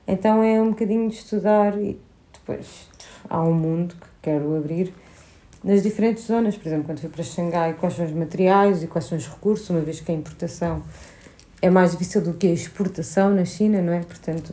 Então 0.07 0.43
é 0.43 0.61
um 0.61 0.71
bocadinho 0.71 1.09
de 1.09 1.17
estudar 1.17 1.79
e 1.81 1.99
depois 2.33 2.88
há 3.29 3.43
um 3.43 3.55
mundo 3.55 3.95
que 3.95 4.07
quero 4.23 4.57
abrir 4.57 4.93
nas 5.62 5.83
diferentes 5.83 6.27
zonas. 6.27 6.57
Por 6.57 6.69
exemplo, 6.69 6.85
quando 6.87 7.01
fui 7.01 7.09
para 7.09 7.23
Xangai, 7.23 7.75
quais 7.75 7.95
são 7.95 8.05
os 8.05 8.12
materiais 8.12 8.83
e 8.83 8.87
quais 8.87 9.07
são 9.07 9.17
os 9.17 9.27
recursos, 9.27 9.71
uma 9.71 9.81
vez 9.81 10.01
que 10.01 10.12
a 10.12 10.14
importação 10.14 10.83
é 11.62 11.71
mais 11.71 11.93
difícil 11.93 12.21
do 12.21 12.35
que 12.35 12.47
a 12.47 12.53
exportação 12.53 13.31
na 13.31 13.45
China, 13.45 13.81
não 13.81 13.93
é? 13.95 14.01
Portanto, 14.01 14.53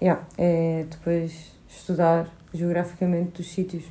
yeah, 0.00 0.24
é 0.38 0.84
depois 0.88 1.52
estudar 1.68 2.32
geograficamente 2.52 3.38
dos 3.38 3.50
sítios 3.50 3.84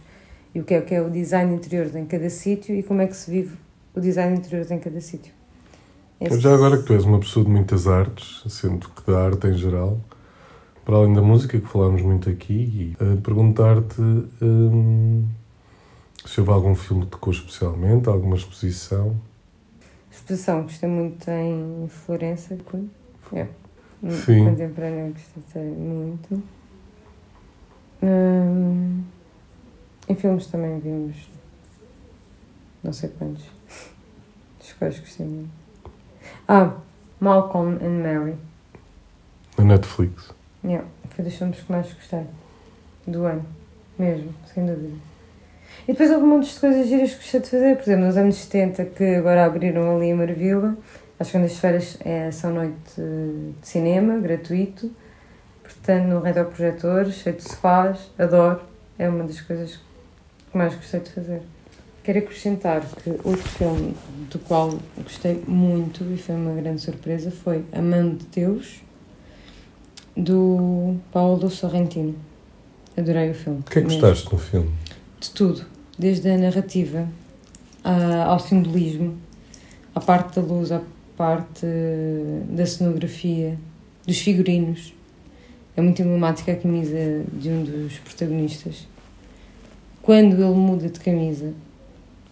e 0.56 0.62
o 0.62 0.63
que 0.63 0.74
é, 0.74 0.80
o 0.80 0.86
que 0.86 0.96
é 0.96 1.02
o 1.02 1.10
design 1.10 1.54
interior 1.54 1.94
em 1.96 2.06
cada 2.06 2.30
sítio 2.30 2.74
e 2.74 2.82
como 2.82 3.02
é 3.02 3.08
que 3.08 3.18
se 3.18 3.30
vive 3.30 3.58
o 3.95 3.99
design 3.99 4.38
interior 4.38 4.65
em 4.71 4.79
cada 4.79 4.99
sítio. 5.01 5.34
Já 6.21 6.53
agora 6.53 6.77
que 6.77 6.84
tu 6.84 6.93
és 6.93 7.03
uma 7.03 7.19
pessoa 7.19 7.43
de 7.45 7.51
muitas 7.51 7.88
artes, 7.88 8.43
sendo 8.51 8.88
que 8.89 9.12
da 9.12 9.25
arte 9.25 9.47
em 9.47 9.56
geral, 9.56 9.99
para 10.86 10.95
além 10.95 11.13
da 11.13 11.21
música 11.21 11.60
que 11.60 11.67
falámos 11.67 12.01
muito 12.01 12.29
aqui, 12.29 12.95
uh, 13.01 13.19
perguntar-te 13.21 14.01
um, 14.41 15.25
se 16.25 16.39
houve 16.39 16.51
algum 16.51 16.75
filme 16.75 17.03
que 17.03 17.12
tocou 17.12 17.34
especialmente, 17.34 18.08
alguma 18.08 18.36
exposição. 18.36 19.17
Exposição, 20.10 20.63
gostei 20.63 20.88
muito 20.88 21.29
em 21.29 21.88
Florença, 21.89 22.58
é. 23.34 23.47
Sim. 24.25 24.45
Contemporâneo, 24.45 25.15
gostei 25.36 25.63
muito. 25.63 26.43
Hum, 28.01 29.01
em 30.10 30.15
filmes 30.15 30.47
também 30.47 30.79
vimos 30.79 31.15
não 32.84 32.91
sei 32.91 33.10
quantos. 33.10 33.45
Dos 34.84 34.98
quais 34.98 35.00
gostei 35.00 35.26
muito. 35.26 35.50
Ah, 36.48 36.74
Malcolm 37.19 37.78
and 37.82 38.04
Mary. 38.04 38.36
Na 39.58 39.63
Netflix. 39.63 40.32
Yeah, 40.63 40.86
foi 41.10 41.24
dos 41.24 41.36
filmes 41.36 41.60
que 41.62 41.72
mais 41.72 41.93
gostei. 41.93 42.26
Do 43.08 43.26
ano. 43.26 43.46
Mesmo, 43.98 44.34
sem 44.54 44.65
dúvida. 44.65 44.98
E 45.88 45.91
depois 45.91 46.12
houve 46.12 46.24
um 46.24 46.28
monte 46.28 46.54
de 46.54 46.60
coisas 46.60 46.88
giras 46.88 47.12
que 47.12 47.17
gostei 47.17 47.39
de 47.39 47.50
fazer. 47.50 47.76
Por 47.76 47.84
exemplo, 47.84 48.06
nos 48.06 48.17
anos 48.17 48.36
70, 48.36 48.86
que 48.86 49.15
agora 49.15 49.46
abriram 49.46 49.96
ali 49.96 50.12
a 50.12 50.15
Marvila, 50.15 50.78
às 51.19 51.28
segundas-feiras 51.28 51.98
é, 52.04 52.32
são 52.32 52.54
noite 52.54 52.76
de 52.98 53.67
cinema, 53.67 54.17
gratuito. 54.19 54.91
Portanto, 55.62 56.08
no 56.08 56.19
retroprojetor, 56.19 57.10
cheio 57.12 57.36
de 57.36 57.43
sofás, 57.43 58.12
adoro. 58.17 58.62
É 58.98 59.08
uma 59.08 59.24
das 59.24 59.39
coisas 59.41 59.78
que 60.52 60.58
mais 60.58 60.76
gostei 60.76 61.00
de 61.00 61.10
fazer. 61.12 61.41
Quero 62.04 62.20
acrescentar 62.20 62.86
que 63.02 63.12
outro 63.24 63.48
filme 63.50 63.96
do 64.30 64.38
qual 64.39 64.78
gostei 65.02 65.42
muito 65.48 66.04
e 66.13 66.18
foi 66.18 66.36
uma 66.36 66.54
grande 66.54 66.82
surpresa 66.82 67.32
foi 67.32 67.63
A 67.72 67.82
Mão 67.82 68.16
de 68.16 68.26
Deus, 68.26 68.82
do 70.16 70.98
Paulo 71.13 71.50
Sorrentino. 71.50 72.16
Adorei 72.98 73.32
o 73.32 73.34
filme. 73.34 73.60
O 73.60 73.63
que 73.63 73.80
é 73.80 73.82
que 73.82 73.88
mesmo. 73.88 74.02
gostaste 74.02 74.34
no 74.34 74.38
filme? 74.39 74.72
De 75.20 75.30
tudo, 75.32 75.66
desde 75.98 76.30
a 76.30 76.38
narrativa 76.38 77.08
a- 77.84 78.26
ao 78.26 78.39
simbolismo, 78.39 79.16
à 79.96 80.02
parte 80.02 80.39
da 80.39 80.46
luz, 80.46 80.72
à 80.74 80.82
parte 81.16 81.66
da 82.50 82.66
cenografia, 82.66 83.58
dos 84.06 84.18
figurinos. 84.20 84.94
É 85.76 85.82
muito 85.82 86.02
emblemática 86.02 86.52
a 86.52 86.56
camisa 86.56 87.24
de 87.32 87.50
um 87.50 87.63
dos 87.63 87.98
protagonistas. 88.00 88.88
Quando 90.02 90.34
ele 90.36 90.54
muda 90.54 90.89
de 90.89 91.00
camisa, 91.00 91.54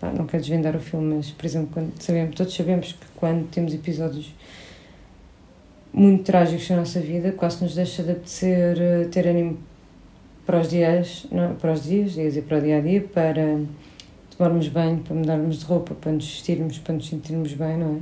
não 0.02 0.26
quero 0.26 0.42
desvendar 0.42 0.76
o 0.76 0.80
filme, 0.80 1.16
mas, 1.16 1.32
por 1.32 1.46
exemplo, 1.46 1.70
quando 1.74 2.02
sabemos, 2.02 2.36
todos 2.36 2.56
sabemos 2.56 2.94
que 2.94 3.06
quando 3.16 3.48
temos 3.50 3.74
episódios 3.74 4.34
muito 5.94 6.24
trágicos 6.24 6.70
na 6.70 6.78
nossa 6.78 7.00
vida, 7.00 7.32
quase 7.32 7.64
nos 7.64 7.76
deixa 7.76 8.02
de 8.04 8.12
apetecer 8.12 8.78
eh, 8.80 9.08
ter 9.12 9.28
ânimo 9.28 9.58
para 10.46 10.60
os 10.60 10.70
dias, 10.70 11.26
não, 11.32 11.56
para 11.56 11.74
os 11.74 11.84
dias, 11.84 12.16
ia 12.16 12.24
dizer 12.24 12.44
para 12.44 12.58
o 12.58 12.62
dia 12.62 12.78
a 12.78 12.82
dia, 12.82 13.02
para 13.02 13.60
tomarmos 14.36 14.68
banho, 14.70 15.00
para 15.00 15.16
mudarmos 15.16 15.60
de 15.60 15.66
roupa, 15.66 15.94
para 15.94 16.12
nos 16.12 16.26
vestirmos, 16.26 16.80
para 16.80 16.96
nos 16.96 17.08
sentirmos 17.08 17.54
bem, 17.54 17.78
não 17.78 17.98
é? 17.98 18.00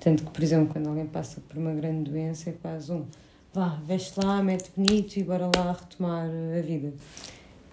Tanto 0.00 0.24
que, 0.24 0.30
por 0.30 0.42
exemplo, 0.42 0.72
quando 0.72 0.88
alguém 0.88 1.06
passa 1.06 1.40
por 1.48 1.58
uma 1.58 1.72
grande 1.72 2.10
doença, 2.10 2.50
é 2.50 2.54
quase 2.60 2.92
um 2.92 3.04
vá, 3.52 3.78
veste 3.86 4.20
lá, 4.24 4.42
mete 4.42 4.70
bonito 4.76 5.16
e 5.16 5.22
bora 5.22 5.50
lá 5.56 5.72
retomar 5.72 6.28
a 6.56 6.60
vida. 6.60 6.92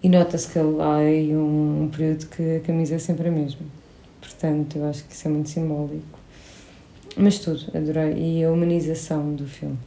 E 0.02 0.08
nota-se 0.08 0.48
que 0.48 0.58
há 0.58 0.96
aí 0.96 1.34
um, 1.34 1.84
um 1.84 1.88
período 1.88 2.26
que 2.26 2.56
a 2.56 2.60
camisa 2.60 2.94
é 2.94 2.98
sempre 2.98 3.28
a 3.28 3.30
mesma. 3.30 3.62
Portanto, 4.20 4.76
eu 4.78 4.88
acho 4.88 5.04
que 5.04 5.14
isso 5.14 5.26
é 5.26 5.30
muito 5.30 5.48
simbólico. 5.48 6.18
Mas 7.16 7.38
tudo, 7.38 7.64
adorei. 7.74 8.14
E 8.14 8.44
a 8.44 8.50
humanização 8.50 9.34
do 9.34 9.46
filme. 9.46 9.78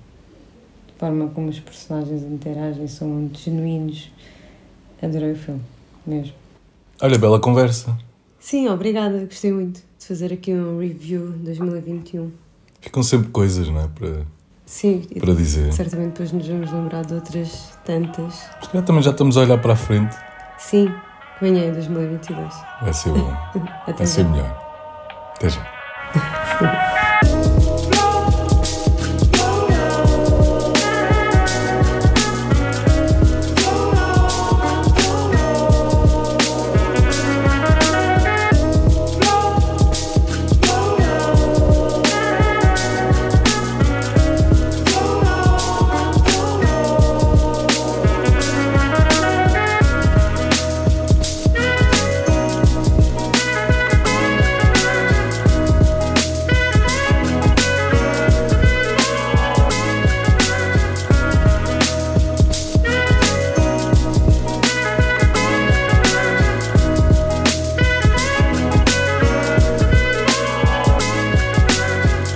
A 0.95 0.99
forma 0.99 1.27
como 1.29 1.49
os 1.49 1.59
personagens 1.59 2.23
interagem 2.23 2.87
são 2.87 3.07
muito 3.07 3.39
genuínos. 3.39 4.11
Adorei 5.01 5.31
o 5.31 5.35
filme, 5.35 5.61
mesmo. 6.05 6.33
Olha, 7.01 7.17
bela 7.17 7.39
conversa. 7.39 7.97
Sim, 8.39 8.67
obrigada. 8.67 9.25
Gostei 9.25 9.51
muito 9.51 9.81
de 9.97 10.05
fazer 10.05 10.33
aqui 10.33 10.53
um 10.53 10.79
review 10.79 11.29
2021. 11.31 12.31
Ficam 12.81 13.03
sempre 13.03 13.29
coisas, 13.29 13.69
não 13.69 13.81
é? 13.81 13.87
Para, 13.87 14.25
Sim, 14.69 15.01
para 15.19 15.33
dizer. 15.33 15.73
certamente 15.73 16.09
depois 16.11 16.31
nos 16.31 16.47
vamos 16.47 16.71
lembrar 16.71 17.03
de 17.03 17.15
outras 17.15 17.71
tantas. 17.83 18.33
Se 18.61 18.69
calhar 18.69 18.85
também 18.85 19.01
já 19.01 19.09
estamos 19.09 19.35
a 19.35 19.41
olhar 19.41 19.57
para 19.57 19.73
a 19.73 19.75
frente. 19.75 20.15
Sim, 20.59 20.93
venha 21.41 21.65
em 21.65 21.73
2022. 21.73 22.53
Vai 22.81 22.93
ser 22.93 23.09
bom. 23.09 23.33
Até 23.87 23.93
Vai 23.93 24.05
ser 24.07 24.23
já. 24.23 24.29
melhor. 24.29 25.31
Até 25.35 25.49
já. 25.49 26.95